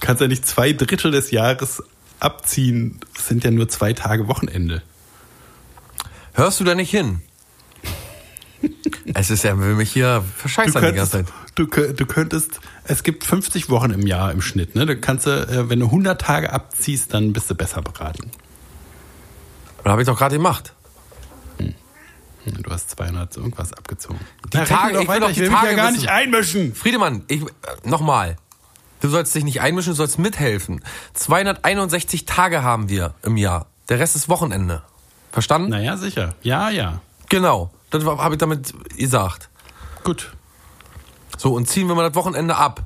[0.00, 1.82] kannst ja nicht zwei Drittel des Jahres
[2.20, 3.00] abziehen.
[3.16, 4.82] Es sind ja nur zwei Tage Wochenende.
[6.34, 7.20] Hörst du da nicht hin?
[9.14, 11.26] es ist ja, will mich hier Du verscheißern die ganze Zeit.
[11.54, 14.86] du, du könntest, es gibt 50 Wochen im Jahr im Schnitt, ne?
[14.86, 18.30] Da kannst du, äh, wenn du 100 Tage abziehst, dann bist du besser beraten.
[19.82, 20.74] Das habe ich doch gerade gemacht.
[22.44, 24.18] Du hast 200 irgendwas abgezogen.
[24.52, 26.00] Die Tage- ich will doch ich die will mich Tage ja gar wissen.
[26.00, 26.74] nicht einmischen.
[26.74, 27.46] Friedemann, ich, äh,
[27.84, 28.36] nochmal.
[29.00, 30.82] Du sollst dich nicht einmischen, du sollst mithelfen.
[31.14, 33.66] 261 Tage haben wir im Jahr.
[33.88, 34.82] Der Rest ist Wochenende.
[35.30, 35.68] Verstanden?
[35.70, 36.34] Naja, sicher.
[36.42, 37.00] Ja, ja.
[37.28, 37.70] Genau.
[37.90, 39.50] Das habe ich damit gesagt.
[40.04, 40.32] Gut.
[41.36, 42.82] So, und ziehen wir mal das Wochenende ab.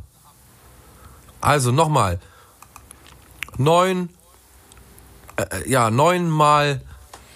[1.40, 2.18] Also nochmal.
[3.56, 4.08] Neun,
[5.36, 6.80] äh, äh, ja, neun mal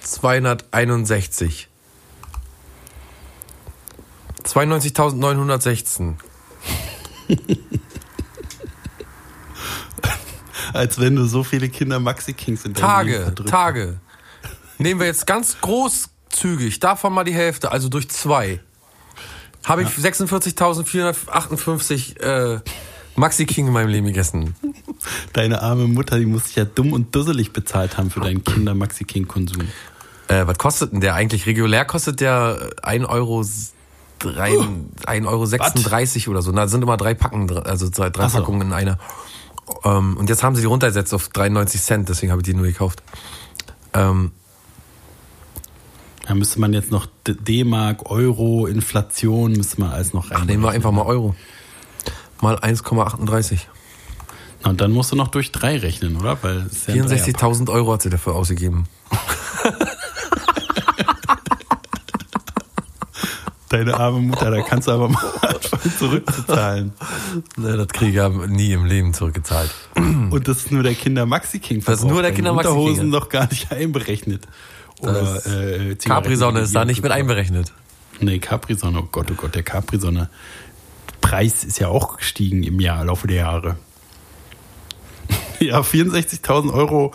[0.03, 1.69] 261.
[4.47, 6.14] 92.916.
[10.72, 14.01] Als wenn du so viele Kinder Maxi Kings in deinem Leben Tage, verdrückt Tage.
[14.78, 18.61] Nehmen wir jetzt ganz großzügig, davon mal die Hälfte, also durch zwei.
[19.64, 22.61] Habe ich 46.458 äh,
[23.16, 24.55] Maxi King in meinem Leben gegessen.
[25.32, 28.74] Deine arme Mutter, die muss sich ja dumm und dusselig bezahlt haben für deinen Kinder
[28.74, 29.62] Maxi King Konsum.
[30.28, 31.47] Äh, was kostet denn der eigentlich?
[31.47, 33.44] Regulär kostet der 1 Euro,
[34.19, 34.53] drei,
[35.07, 36.53] 1 Euro 36 oder so.
[36.53, 38.39] Da sind immer drei Packen, also drei, drei Ach so.
[38.39, 38.99] Packungen in einer.
[39.85, 42.67] Ähm, und jetzt haben sie die runtergesetzt auf 93 Cent, deswegen habe ich die nur
[42.67, 43.03] gekauft.
[43.93, 44.33] Ähm,
[46.27, 50.47] Da müsste man jetzt noch D-Mark, Euro, Inflation, müsste man alles noch rein.
[50.47, 51.35] nehmen wir einfach mal Euro.
[52.41, 53.61] Mal 1,38.
[54.62, 56.37] Na, Und dann musst du noch durch drei rechnen, oder?
[56.43, 57.37] Weil ja ein Dreierpack.
[57.37, 58.87] 64.000 Euro hat sie dafür ausgegeben.
[63.77, 66.93] Deine arme Mutter, da kannst du aber mal anfangen zurückzuzahlen.
[67.59, 69.70] Ne, Das kriege ich ja nie im Leben zurückgezahlt.
[69.95, 71.83] Und das ist nur der Kinder Maxi King.
[71.85, 74.47] Das ist nur der Kinder Maxi King, Unterhosen noch gar nicht einberechnet.
[75.01, 77.68] Oder äh, Capri-Sonne ist da nicht mit einberechnet.
[77.68, 78.22] einberechnet.
[78.22, 80.31] Nee, Capri-Sonne, oh Gott, oh Gott, der Capri-Sonne.
[81.20, 83.77] Preis ist ja auch gestiegen im Jahr, Laufe der Jahre.
[85.61, 87.12] ja, 64.000 Euro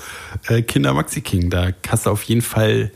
[0.47, 1.49] äh, Kinder Maxi King.
[1.49, 2.91] Da hast du auf jeden Fall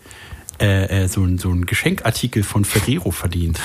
[0.60, 3.60] äh, äh, so, ein- so ein Geschenkartikel von Ferrero verdient.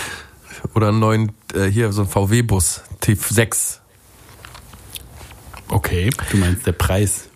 [0.74, 3.78] Oder einen neuen, äh, hier so ein VW-Bus, T6.
[5.68, 7.28] Okay, du meinst der Preis.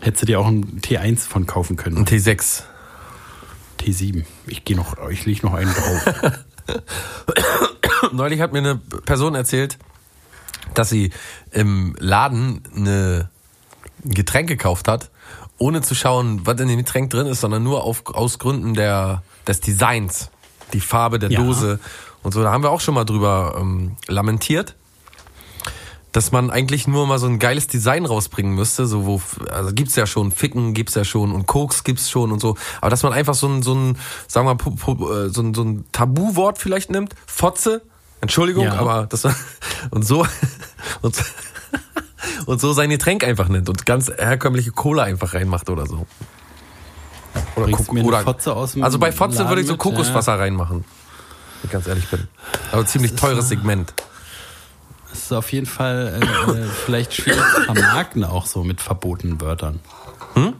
[0.00, 1.98] Hättest du dir auch ein T1 von kaufen können.
[1.98, 2.62] Ein T6.
[3.80, 4.24] T7.
[4.46, 6.42] Ich gehe noch, ich lege noch einen drauf.
[8.12, 9.78] Neulich hat mir eine Person erzählt,
[10.74, 11.10] dass sie
[11.50, 13.30] im Laden eine
[14.04, 15.09] ein Getränk gekauft hat,
[15.60, 19.22] ohne zu schauen, was in dem Getränk drin ist, sondern nur auf, aus Gründen der,
[19.46, 20.30] des Designs,
[20.72, 21.40] die Farbe der Ja.
[21.42, 21.78] Dose
[22.22, 22.42] und so.
[22.42, 24.74] Da haben wir auch schon mal drüber ähm, lamentiert,
[26.12, 28.86] dass man eigentlich nur mal so ein geiles Design rausbringen müsste.
[28.86, 29.20] So wo,
[29.52, 32.56] also gibt's ja schon, Ficken gibt's ja schon und Koks gibt's schon und so.
[32.80, 33.96] Aber dass man einfach so ein, so ein,
[34.26, 37.82] sagen wir mal, äh, so ein, so ein Tabuwort vielleicht nimmt, Fotze,
[38.22, 38.74] Entschuldigung, Ja.
[38.78, 39.34] aber das war,
[39.90, 40.26] und so,
[41.02, 41.22] und, so-
[42.46, 46.06] und so sein Getränk einfach nennt und ganz herkömmliche Cola einfach reinmacht oder so.
[47.56, 49.66] Oder, Bringst Kok- mir eine oder Fotze aus dem Also bei Fotze Laden würde ich
[49.68, 49.80] so mit?
[49.80, 50.84] Kokoswasser reinmachen.
[50.84, 52.26] Wenn ich ganz ehrlich bin.
[52.72, 53.92] Aber ziemlich teures Segment.
[55.10, 59.40] Das ist auf jeden Fall äh, äh, vielleicht schwierig zu vermarkten, auch so mit verbotenen
[59.40, 59.80] Wörtern.
[60.34, 60.54] Hm?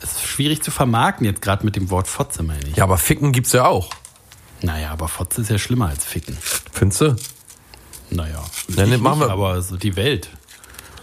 [0.00, 2.76] Es ist schwierig zu vermarkten, jetzt gerade mit dem Wort Fotze, meine ich.
[2.76, 3.90] Ja, aber Ficken gibt's ja auch.
[4.60, 6.36] Naja, aber Fotze ist ja schlimmer als Ficken.
[6.72, 7.16] Findest du?
[8.10, 10.28] Naja, Ja, ich ne, machen wir- aber so die Welt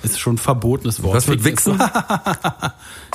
[0.03, 1.15] ist schon ein verbotenes Wort.
[1.15, 1.79] Was mit Wichsen?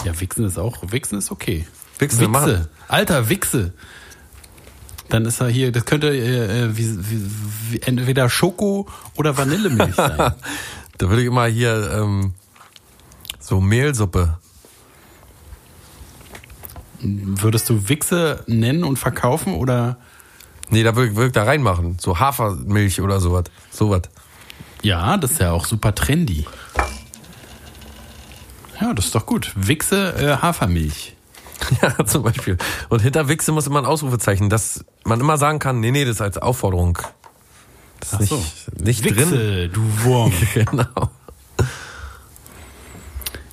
[0.05, 1.67] Ja, Wichsen ist auch, Wichsen ist okay.
[1.99, 3.73] Wichsen, wir machen- Alter, Wichse.
[5.09, 7.31] Dann ist er hier, das könnte äh, äh, wie, wie,
[7.71, 10.33] wie, entweder Schoko oder Vanillemilch sein.
[10.99, 12.33] Da würde ich immer hier ähm,
[13.39, 14.39] so Mehlsuppe.
[17.03, 19.99] Würdest du Wichse nennen und verkaufen oder?
[20.71, 21.99] Nee, da würde ich, würd ich da reinmachen.
[22.01, 23.45] So Hafermilch oder sowas.
[23.71, 24.03] Sowas.
[24.87, 26.47] Ja, das ist ja auch super trendy.
[28.81, 29.53] Ja, das ist doch gut.
[29.57, 31.15] Wichse äh, Hafermilch.
[31.83, 32.57] Ja, zum Beispiel.
[32.91, 36.17] Und hinter Wichse muss immer ein Ausrufezeichen, dass man immer sagen kann, nee, nee, das
[36.17, 36.99] ist als Aufforderung.
[37.99, 38.85] Das ist nicht, so.
[38.85, 39.17] nicht drin.
[39.17, 40.33] Wichse, du Wurm.
[40.55, 41.11] Genau.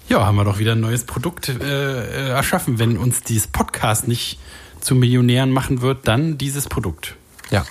[0.09, 2.77] Ja, haben wir doch wieder ein neues Produkt äh, äh, erschaffen.
[2.77, 4.37] Wenn uns dieses Podcast nicht
[4.81, 7.15] zu Millionären machen wird, dann dieses Produkt.
[7.49, 7.65] Ja.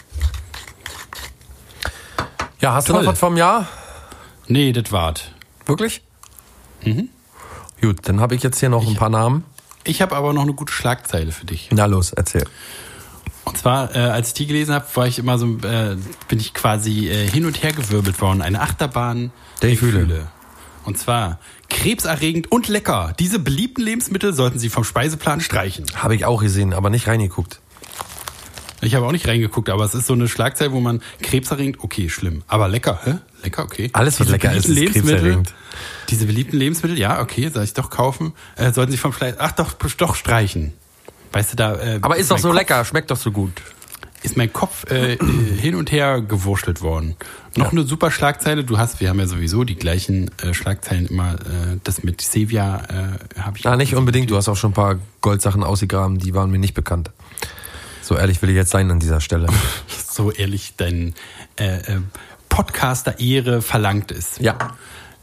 [2.62, 3.02] Ja, hast du Toll.
[3.02, 3.66] noch was vom Jahr?
[4.46, 5.32] Nee, das wart.
[5.66, 6.00] Wirklich?
[6.84, 7.08] Mhm.
[7.80, 9.44] Gut, dann habe ich jetzt hier noch ein paar Namen.
[9.82, 11.70] Ich habe aber noch eine gute Schlagzeile für dich.
[11.72, 12.44] Na los, erzähl.
[13.44, 15.96] Und zwar, äh, als ich die gelesen habe, war ich immer so, äh,
[16.28, 18.42] bin ich quasi äh, hin und her gewirbelt worden.
[18.42, 20.28] Eine Achterbahn Der Gefühle.
[20.84, 23.12] Und zwar krebserregend und lecker.
[23.18, 25.86] Diese beliebten Lebensmittel sollten Sie vom Speiseplan streichen.
[25.96, 27.60] Habe ich auch gesehen, aber nicht reingeguckt.
[28.84, 32.08] Ich habe auch nicht reingeguckt, aber es ist so eine Schlagzeile, wo man krebserregend, okay,
[32.08, 32.42] schlimm.
[32.48, 33.14] Aber lecker, hä?
[33.44, 33.90] Lecker, okay.
[33.92, 35.54] Alles, was Diese lecker ist, ist krebserregend.
[36.10, 38.32] Diese beliebten Lebensmittel, ja, okay, soll ich doch kaufen.
[38.56, 40.72] Äh, sollten Sie vom Fleisch, ach doch, doch streichen.
[41.32, 41.74] Weißt du, da.
[41.76, 43.52] Äh, Aber ist doch so Kopf- lecker, schmeckt doch so gut.
[44.24, 45.18] ist mein Kopf äh, äh,
[45.60, 47.16] hin und her gewurschtelt worden.
[47.56, 48.64] Noch eine super Schlagzeile.
[48.64, 51.34] Du hast, wir haben ja sowieso die gleichen äh, Schlagzeilen immer.
[51.34, 52.82] Äh, das mit Sevilla
[53.36, 53.64] äh, habe ich.
[53.64, 54.30] Na, nicht unbedingt.
[54.30, 57.10] Du hast auch schon ein paar Goldsachen ausgegraben, die waren mir nicht bekannt.
[58.02, 59.48] So ehrlich will ich jetzt sein an dieser Stelle.
[60.12, 61.14] So ehrlich, dein
[61.58, 62.00] äh, äh,
[62.50, 64.36] Podcaster-Ehre verlangt es.
[64.38, 64.58] Ja.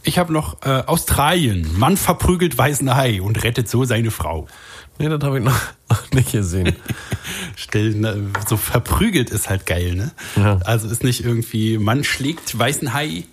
[0.02, 1.78] Ich habe noch äh, Australien.
[1.78, 4.48] Mann verprügelt weißen Hai und rettet so seine Frau.
[4.98, 6.76] Nee, das habe ich noch noch nicht gesehen.
[7.56, 10.12] Stell, ne, so verprügelt ist halt geil, ne?
[10.36, 10.58] Ja.
[10.66, 13.26] Also ist nicht irgendwie, Mann schlägt weißen Hai,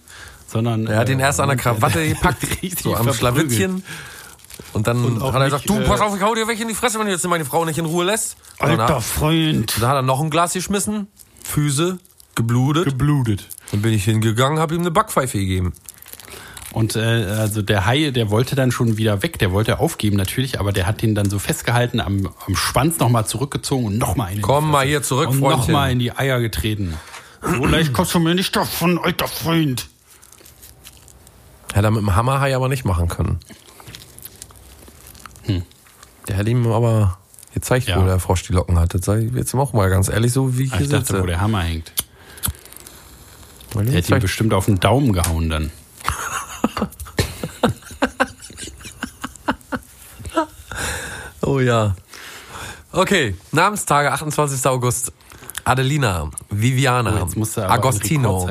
[0.46, 0.86] sondern.
[0.86, 3.12] Er hat ihn äh, erst an der Krawatte gepackt, richtig so am.
[3.12, 3.82] Schlawittchen.
[4.72, 6.68] Und dann Und hat er gesagt, du, äh, pass auf, ich hau dir welche in
[6.68, 8.36] die Fresse, wenn du jetzt meine Frau nicht in Ruhe lässt.
[8.58, 9.74] Dann, Alter hat- Freund.
[9.80, 11.06] da hat er noch ein Glas geschmissen,
[11.44, 11.98] Füße,
[12.34, 12.84] geblutet.
[12.84, 13.46] Geblutet.
[13.70, 15.72] Dann bin ich hingegangen, habe ihm eine Backpfeife gegeben.
[16.72, 20.60] Und äh, also der Hai, der wollte dann schon wieder weg, der wollte aufgeben natürlich,
[20.60, 24.36] aber der hat ihn dann so festgehalten, am, am Schwanz nochmal zurückgezogen und nochmal in
[24.36, 25.72] die Komm mal hier zurück, und Freundchen.
[25.72, 26.94] nochmal in die Eier getreten.
[27.40, 29.86] So leicht kommst du mir nicht davon, alter Freund.
[31.72, 33.38] Hätte er mit dem Hammerhai aber nicht machen können.
[36.28, 37.18] Der hätte ihm aber
[37.54, 38.00] gezeigt, Ja.
[38.00, 38.98] wo der Frosch die Locken hatte.
[39.02, 41.22] Sei jetzt auch mal ganz ehrlich, so wie ich Ah, hier ich dachte, sitze.
[41.22, 41.92] wo der Hammer hängt.
[43.74, 45.70] Der ihm zeigt- bestimmt auf den Daumen gehauen dann.
[51.42, 51.94] Oh ja.
[52.92, 54.66] Okay, Namenstage, 28.
[54.66, 55.12] August.
[55.64, 58.48] Adelina, Viviana, Oh, Agostino.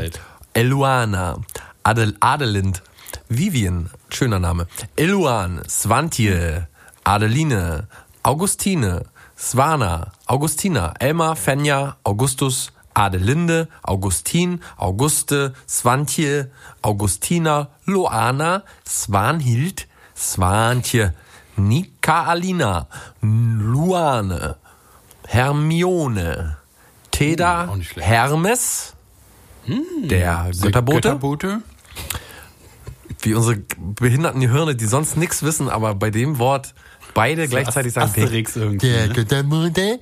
[0.54, 1.38] Eluana,
[1.84, 2.82] Adel, Adelind,
[3.30, 4.68] Vivian, schöner Name,
[4.98, 6.68] Eluan, Svantje,
[7.06, 7.88] Adeline,
[8.24, 9.04] Augustine,
[9.38, 16.50] Svana, Augustina, Elmar, Fenja, Augustus, Adelinde, Augustin, Auguste, Svantje,
[16.82, 21.14] Augustina, Loana, Svanhild, Svantje,
[21.58, 22.88] Nikaalina,
[23.22, 24.56] Luane,
[25.28, 26.58] Hermione,
[27.12, 28.08] Teda, Hm, schlecht.
[28.08, 28.94] Hermes,
[29.68, 31.62] der Götterbote, Götterbote.
[33.22, 36.74] wie unsere behinderten Gehirne, die sonst nichts wissen, aber bei dem Wort
[37.16, 38.10] beide gleichzeitig sagen.
[38.10, 38.88] Asterix irgendwie.
[38.92, 39.14] Der ne?
[39.16, 40.00] Götterbote,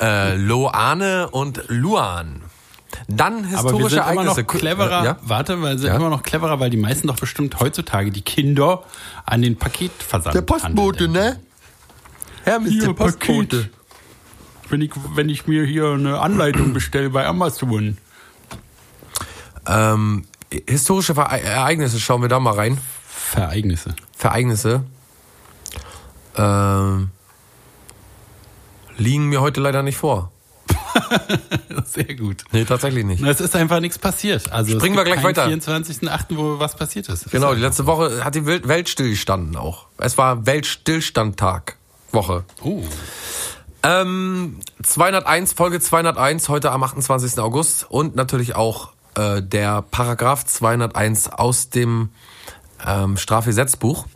[0.00, 2.42] äh, Loane und Luan.
[3.08, 4.40] Dann Aber wir historische sind immer Ereignisse.
[4.42, 5.02] noch cleverer.
[5.02, 5.16] Äh, ja?
[5.22, 5.96] Warte, weil wir sind Ja?
[5.96, 8.82] immer noch cleverer, weil die meisten doch bestimmt heutzutage die Kinder
[9.24, 11.12] an den Paketversand handeln.
[11.12, 11.40] ne?
[12.44, 13.56] Hermes, Hier, der Postbote.
[13.56, 13.70] Paket.
[14.68, 17.98] Wenn ich, wenn ich mir hier eine Anleitung bestelle bei Amazon.
[19.66, 20.24] Ähm,
[20.68, 22.78] historische Ereignisse, schauen wir da mal rein.
[23.08, 23.94] Vereignisse.
[24.16, 24.84] Vereignisse.
[26.36, 27.10] Ähm,
[28.96, 30.30] liegen mir heute leider nicht vor.
[31.86, 32.44] Sehr gut.
[32.52, 33.22] Nee, tatsächlich nicht.
[33.22, 34.50] Es ist einfach nichts passiert.
[34.50, 35.46] Also Springen wir gleich weiter.
[35.46, 37.30] 24.8., wo was passiert ist.
[37.30, 39.86] Genau, die letzte Woche hat die Welt Welt stillgestanden auch.
[39.98, 41.76] Es war Weltstillstandtag.
[42.12, 42.44] Woche.
[42.62, 42.82] Oh.
[43.82, 47.38] Ähm, 201, Folge 201, heute am 28.
[47.38, 52.10] August und natürlich auch äh, der Paragraph 201 aus dem
[52.84, 54.06] ähm, Strafgesetzbuch,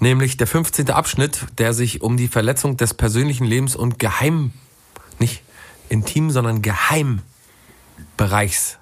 [0.00, 0.90] nämlich der 15.
[0.90, 4.52] Abschnitt, der sich um die Verletzung des persönlichen Lebens und Geheim,
[5.18, 5.42] nicht
[5.88, 8.78] intim, sondern Geheimbereichs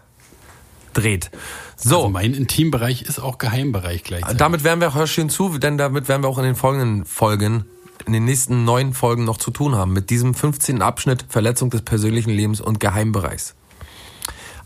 [0.93, 1.31] dreht.
[1.77, 1.97] So.
[1.97, 4.39] Also mein Intimbereich ist auch Geheimbereich gleichzeitig.
[4.39, 7.67] Damit werden wir, hör schön zu, denn damit werden wir auch in den folgenden Folgen
[8.07, 9.93] in den nächsten neun Folgen noch zu tun haben.
[9.93, 10.81] Mit diesem 15.
[10.81, 13.55] Abschnitt Verletzung des persönlichen Lebens und Geheimbereichs.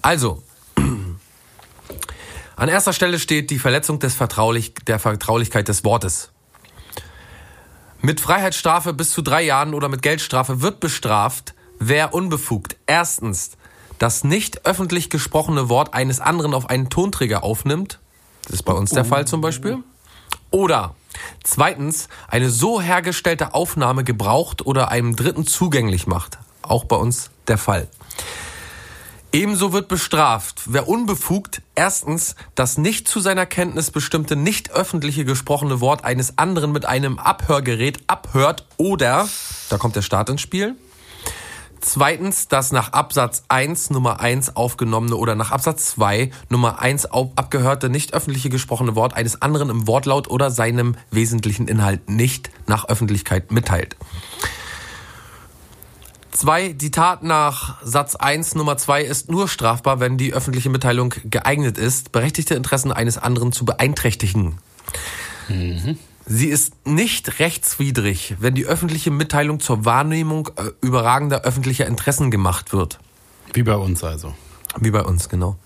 [0.02, 0.42] Also,
[2.56, 6.30] an erster Stelle steht die Verletzung des Vertraulich, der Vertraulichkeit des Wortes.
[8.02, 13.52] Mit Freiheitsstrafe bis zu drei Jahren oder mit Geldstrafe wird bestraft, wer unbefugt erstens
[13.98, 17.98] das nicht öffentlich gesprochene Wort eines anderen auf einen Tonträger aufnimmt,
[18.44, 19.78] das ist bei uns der Fall zum Beispiel,
[20.50, 20.94] oder
[21.44, 27.58] zweitens eine so hergestellte Aufnahme gebraucht oder einem Dritten zugänglich macht, auch bei uns der
[27.58, 27.88] Fall.
[29.32, 35.80] Ebenso wird bestraft, wer unbefugt erstens das nicht zu seiner Kenntnis bestimmte nicht öffentliche gesprochene
[35.80, 39.28] Wort eines anderen mit einem Abhörgerät abhört oder,
[39.68, 40.74] da kommt der Staat ins Spiel,
[41.82, 47.32] Zweitens, das nach Absatz 1 Nummer 1 aufgenommene oder nach Absatz 2 Nummer 1 au-
[47.36, 52.84] abgehörte nicht öffentliche gesprochene Wort eines anderen im Wortlaut oder seinem wesentlichen Inhalt nicht nach
[52.90, 53.96] Öffentlichkeit mitteilt.
[56.40, 61.12] Zwei, die Tat nach Satz 1 Nummer 2 ist nur strafbar, wenn die öffentliche Mitteilung
[61.26, 64.56] geeignet ist, berechtigte Interessen eines anderen zu beeinträchtigen.
[66.24, 72.72] Sie ist nicht rechtswidrig, wenn die öffentliche Mitteilung zur Wahrnehmung äh, überragender öffentlicher Interessen gemacht
[72.72, 73.00] wird.
[73.52, 74.32] Wie bei uns also.
[74.78, 75.58] Wie bei uns, genau.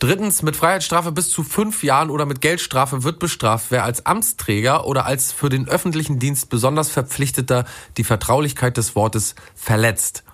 [0.00, 4.86] Drittens, mit Freiheitsstrafe bis zu fünf Jahren oder mit Geldstrafe wird bestraft, wer als Amtsträger
[4.86, 7.66] oder als für den öffentlichen Dienst besonders Verpflichteter
[7.98, 10.24] die Vertraulichkeit des Wortes verletzt.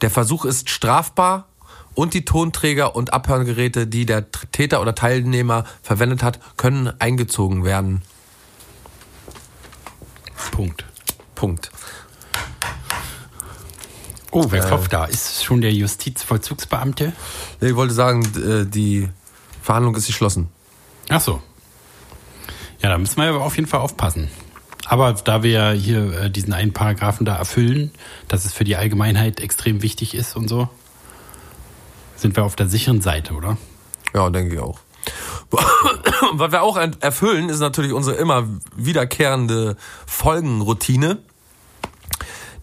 [0.00, 1.46] Der Versuch ist strafbar
[1.94, 8.02] und die Tonträger und Abhörgeräte, die der Täter oder Teilnehmer verwendet hat, können eingezogen werden.
[10.50, 10.84] Punkt.
[11.36, 11.70] Punkt.
[14.32, 15.04] Oh, wer klopft da?
[15.04, 17.12] Ist schon der Justizvollzugsbeamte?
[17.60, 19.08] Ich wollte sagen, äh, die
[19.62, 20.48] Verhandlung ist geschlossen.
[21.08, 21.40] Ach so.
[22.82, 24.28] Ja, da müssen wir aber auf jeden Fall aufpassen.
[24.86, 27.90] Aber da wir ja hier äh, diesen einen Paragraphen da erfüllen,
[28.28, 30.68] dass es für die Allgemeinheit extrem wichtig ist und so,
[32.16, 33.56] sind wir auf der sicheren Seite, oder?
[34.14, 34.78] Ja, denke ich auch.
[36.32, 41.18] Was wir auch erfüllen, ist natürlich unsere immer wiederkehrende Folgenroutine,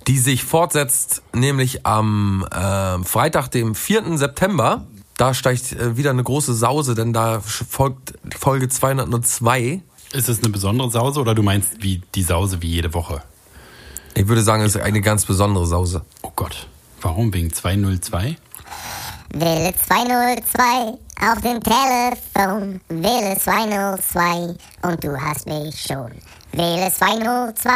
[0.08, 4.18] die sich fortsetzt, nämlich am äh, Freitag, dem 4.
[4.18, 4.86] September.
[5.18, 9.82] Da steigt äh, wieder eine große Sause, denn da folgt Folge 202.
[10.14, 13.24] Ist es eine besondere Sause oder du meinst wie die Sause wie jede Woche?
[14.16, 16.04] Ich würde sagen, es ist eine ganz besondere Sause.
[16.22, 16.68] Oh Gott.
[17.02, 17.34] Warum?
[17.34, 18.38] Wegen 202?
[19.34, 22.80] Wähle 202 auf dem Telefon.
[22.90, 26.12] Wähle 202 und du hast mich schon.
[26.54, 27.72] Wähle 202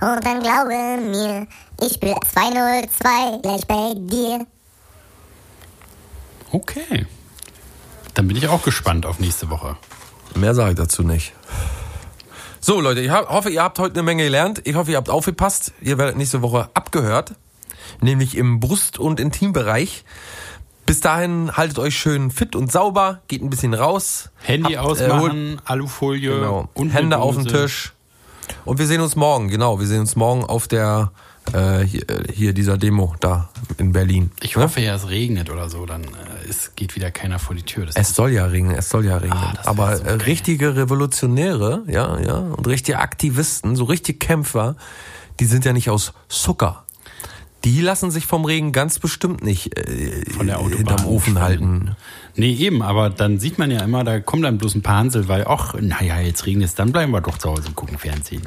[0.00, 1.46] und dann glaube mir,
[1.80, 4.46] ich bin 202 gleich bei dir.
[6.52, 7.06] Okay.
[8.14, 9.76] Dann bin ich auch gespannt auf nächste Woche.
[10.34, 11.32] Mehr sage ich dazu nicht.
[12.60, 14.60] So, Leute, ich hoffe, ihr habt heute eine Menge gelernt.
[14.64, 15.72] Ich hoffe, ihr habt aufgepasst.
[15.80, 17.34] Ihr werdet nächste Woche abgehört.
[18.00, 20.04] Nämlich im Brust- und Intimbereich.
[20.86, 24.30] Bis dahin haltet euch schön fit und sauber, geht ein bisschen raus.
[24.42, 26.68] Handy Habt, äh, ausmachen, Alufolie Genau.
[26.74, 27.46] und Hände auf den.
[27.46, 27.92] Tisch.
[28.64, 29.80] Und wir sehen uns morgen, genau.
[29.80, 31.12] Wir sehen uns morgen auf der,
[31.52, 33.48] äh, hier, hier dieser Demo da
[33.78, 34.30] in Berlin.
[34.42, 37.62] Ich hoffe ja, es regnet oder so, dann äh, es geht wieder keiner vor die
[37.62, 37.86] Tür.
[37.86, 39.38] Das Es soll ja regnen, es soll ja regnen.
[39.38, 44.76] Ah, Aber so äh, richtige Revolutionäre, ja, ja, und richtige Aktivisten, so richtige Kämpfer,
[45.40, 46.84] die sind ja nicht aus Zucker.
[47.64, 51.42] Die lassen sich vom Regen ganz bestimmt nicht äh, hinterm Ofen spannen.
[51.42, 51.96] halten.
[52.34, 55.28] Nee, eben, aber dann sieht man ja immer, da kommen dann bloß ein paar Hansel,
[55.28, 58.42] weil, ach, naja, jetzt regnet es, dann bleiben wir doch zu Hause und gucken Fernsehen.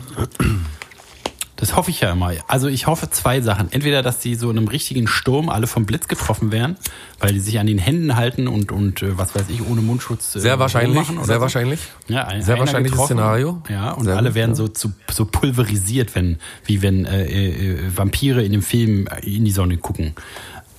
[1.58, 2.32] Das hoffe ich ja immer.
[2.48, 3.72] Also ich hoffe zwei Sachen.
[3.72, 6.76] Entweder, dass die so in einem richtigen Sturm alle vom Blitz getroffen werden,
[7.20, 10.36] weil die sich an den Händen halten und, und äh, was weiß ich, ohne Mundschutz
[10.36, 11.42] äh, Sehr wahrscheinlich, sehr so.
[11.42, 11.80] wahrscheinlich.
[12.08, 13.00] Ja, ein, Sehr wahrscheinliches.
[13.00, 13.62] Szenario.
[13.70, 14.56] Ja, und Sehr alle gut, werden ja.
[14.56, 19.52] so, zu, so pulverisiert, wenn, wie wenn äh, äh, Vampire in dem Film in die
[19.52, 20.14] Sonne gucken.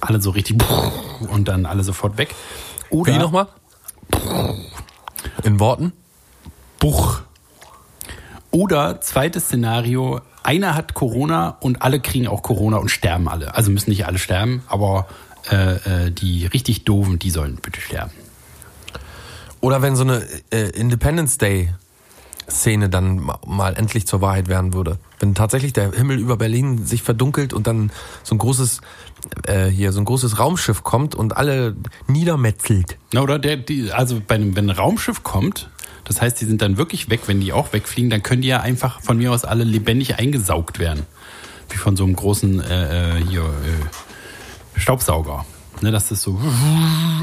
[0.01, 0.59] Alle so richtig
[1.31, 2.35] und dann alle sofort weg.
[2.91, 3.49] Oder Wie nochmal?
[5.43, 5.93] In Worten?
[6.79, 7.21] Buch.
[8.51, 13.55] Oder zweites Szenario, einer hat Corona und alle kriegen auch Corona und sterben alle.
[13.55, 15.07] Also müssen nicht alle sterben, aber
[15.51, 18.13] äh, äh, die richtig doofen, die sollen bitte sterben.
[19.61, 21.73] Oder wenn so eine äh, Independence Day
[22.49, 24.99] Szene dann ma- mal endlich zur Wahrheit werden würde.
[25.19, 27.91] Wenn tatsächlich der Himmel über Berlin sich verdunkelt und dann
[28.23, 28.81] so ein großes
[29.47, 32.99] äh, hier so ein großes Raumschiff kommt und alle niedermetzelt.
[33.13, 35.71] Na, oder der, die, also bei einem, wenn ein Raumschiff kommt,
[36.05, 38.61] das heißt, die sind dann wirklich weg, wenn die auch wegfliegen, dann können die ja
[38.61, 41.05] einfach von mir aus alle lebendig eingesaugt werden.
[41.69, 45.45] Wie von so einem großen äh, äh, hier, äh, Staubsauger.
[45.83, 46.41] Ne, das ist so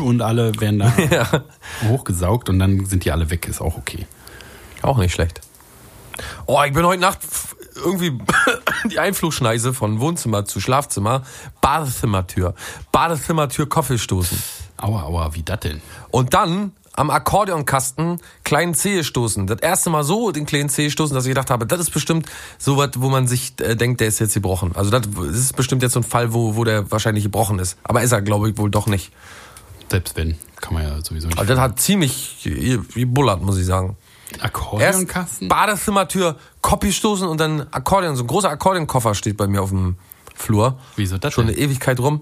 [0.04, 1.43] und alle werden da
[1.88, 4.06] hochgesaugt und dann sind die alle weg, ist auch okay.
[4.82, 5.41] Auch nicht schlecht.
[6.45, 7.22] Oh, ich bin heute Nacht
[7.76, 8.17] irgendwie
[8.91, 11.24] die Einflugschneise von Wohnzimmer zu Schlafzimmer,
[11.61, 12.53] Badezimmertür,
[12.91, 14.41] Badezimmertür Koffel stoßen.
[14.78, 15.82] Aua, aua, wie das denn?
[16.11, 19.47] Und dann am Akkordeonkasten kleinen Zehe stoßen.
[19.47, 22.28] Das erste Mal so den kleinen Zehe stoßen, dass ich gedacht habe, das ist bestimmt
[22.57, 24.71] so was, wo man sich äh, denkt, der ist jetzt gebrochen.
[24.76, 27.78] Also das ist bestimmt jetzt so ein Fall, wo, wo der wahrscheinlich gebrochen ist.
[27.84, 29.11] Aber ist er, glaube ich, wohl doch nicht.
[29.89, 31.38] Selbst wenn, kann man ja sowieso nicht.
[31.39, 32.47] Also das hat ziemlich
[32.93, 33.97] gebullert, muss ich sagen.
[34.36, 35.48] Erst Akkordeonkasten?
[35.48, 38.16] Badezimmertür, Kopie stoßen und dann Akkordeon.
[38.16, 39.98] So ein großer Akkordeonkoffer steht bei mir auf dem
[40.36, 40.78] Flur.
[40.96, 41.56] Wieso das Schon denn?
[41.56, 42.22] eine Ewigkeit rum.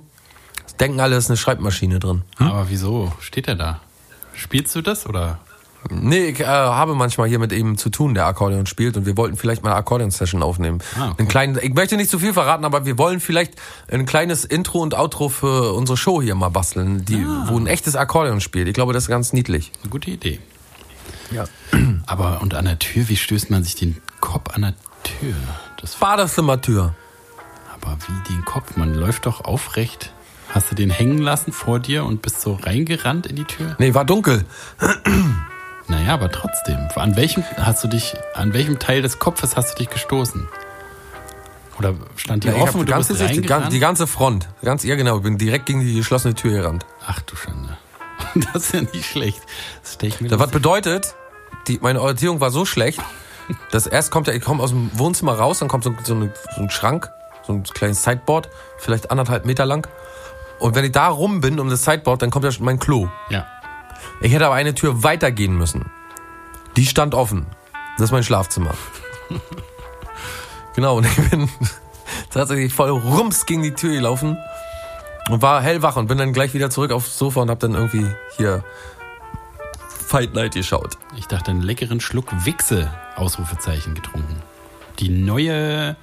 [0.63, 2.23] Das denken alle, es ist eine Schreibmaschine drin.
[2.39, 3.79] Aber wieso steht er da?
[4.33, 5.39] Spielst du das oder?
[5.89, 9.17] Nee, ich äh, habe manchmal hier mit ihm zu tun, der Akkordeon spielt und wir
[9.17, 10.77] wollten vielleicht mal eine Akkordeon-Session aufnehmen.
[10.95, 11.15] Ah, cool.
[11.17, 13.53] Einen kleinen, ich möchte nicht zu viel verraten, aber wir wollen vielleicht
[13.89, 17.45] ein kleines Intro und Outro für unsere Show hier mal basteln, die, Ah.
[17.47, 18.67] wo ein echtes Akkordeon spielt.
[18.67, 19.71] Ich glaube, das ist ganz niedlich.
[19.81, 20.39] Eine gute Idee.
[21.31, 21.45] Ja.
[22.07, 24.73] Aber und an der Tür, wie stößt man sich den Kopf an der
[25.03, 25.33] Tür?
[25.79, 26.93] Das Badezimmertür.
[27.73, 28.75] aber wie den Kopf?
[28.77, 30.13] Man läuft doch aufrecht.
[30.49, 33.75] Hast du den hängen lassen vor dir und bist so reingerannt in die Tür?
[33.79, 34.43] Nee, war dunkel.
[35.87, 36.77] Naja, aber trotzdem.
[36.95, 40.47] An welchem hast du dich, an welchem Teil des Kopfes hast du dich gestoßen?
[41.79, 43.73] Oder stand die Ja, offen und die, du ganze Sicht, die, gan- reingerannt?
[43.73, 44.49] die ganze Front.
[44.61, 45.17] Ganz, ja, genau.
[45.17, 46.85] Ich bin direkt gegen die geschlossene Tür gerannt.
[47.07, 47.77] Ach du Schande.
[48.53, 49.41] Das ist ja nicht schlecht.
[49.81, 51.15] Das ich mir Das was bedeutet,
[51.67, 52.99] die, meine Orientierung war so schlecht,
[53.71, 56.33] dass erst kommt ja, ich komme aus dem Wohnzimmer raus, dann kommt so, so, eine,
[56.55, 57.11] so ein Schrank,
[57.43, 59.87] so ein kleines Sideboard, vielleicht anderthalb Meter lang.
[60.59, 63.07] Und wenn ich da rum bin um das Sideboard, dann kommt ja schon mein Klo.
[63.29, 63.45] Ja.
[64.21, 65.89] Ich hätte aber eine Tür weitergehen müssen.
[66.75, 67.47] Die stand offen.
[67.97, 68.73] Das ist mein Schlafzimmer.
[70.75, 71.49] genau, und ich bin
[72.29, 74.37] tatsächlich voll rums gegen die Tür gelaufen
[75.29, 78.05] und war hellwach und bin dann gleich wieder zurück aufs Sofa und hab dann irgendwie
[78.37, 78.63] hier
[80.11, 80.97] Fight Night geschaut.
[81.15, 84.35] Ich dachte, einen leckeren Schluck Wichse, Ausrufezeichen, getrunken.
[84.99, 85.95] Die neue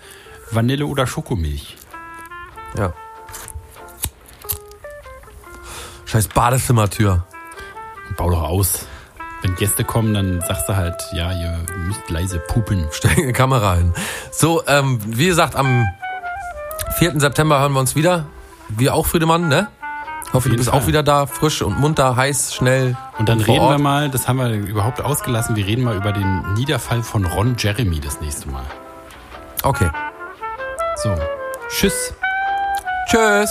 [0.50, 1.76] Vanille- oder Schokomilch.
[2.74, 2.94] Ja.
[6.06, 7.26] Scheiß Badezimmertür.
[8.16, 8.86] Bau doch aus.
[9.42, 12.88] Wenn Gäste kommen, dann sagst du halt, ja, ihr müsst leise pupen.
[12.92, 13.92] Stell eine Kamera hin.
[14.32, 15.86] So, ähm, wie gesagt, am
[16.96, 17.20] 4.
[17.20, 18.24] September hören wir uns wieder.
[18.70, 19.68] Wir auch, Friedemann, ne?
[20.24, 20.80] Ich hoffe, du bist Fall.
[20.80, 22.96] auch wieder da, frisch und munter, heiß, schnell.
[23.18, 26.54] Und dann reden wir mal, das haben wir überhaupt ausgelassen, wir reden mal über den
[26.54, 28.64] Niederfall von Ron Jeremy das nächste Mal.
[29.64, 29.90] Okay.
[31.02, 31.14] So,
[31.68, 32.14] tschüss.
[33.10, 33.50] Tschüss.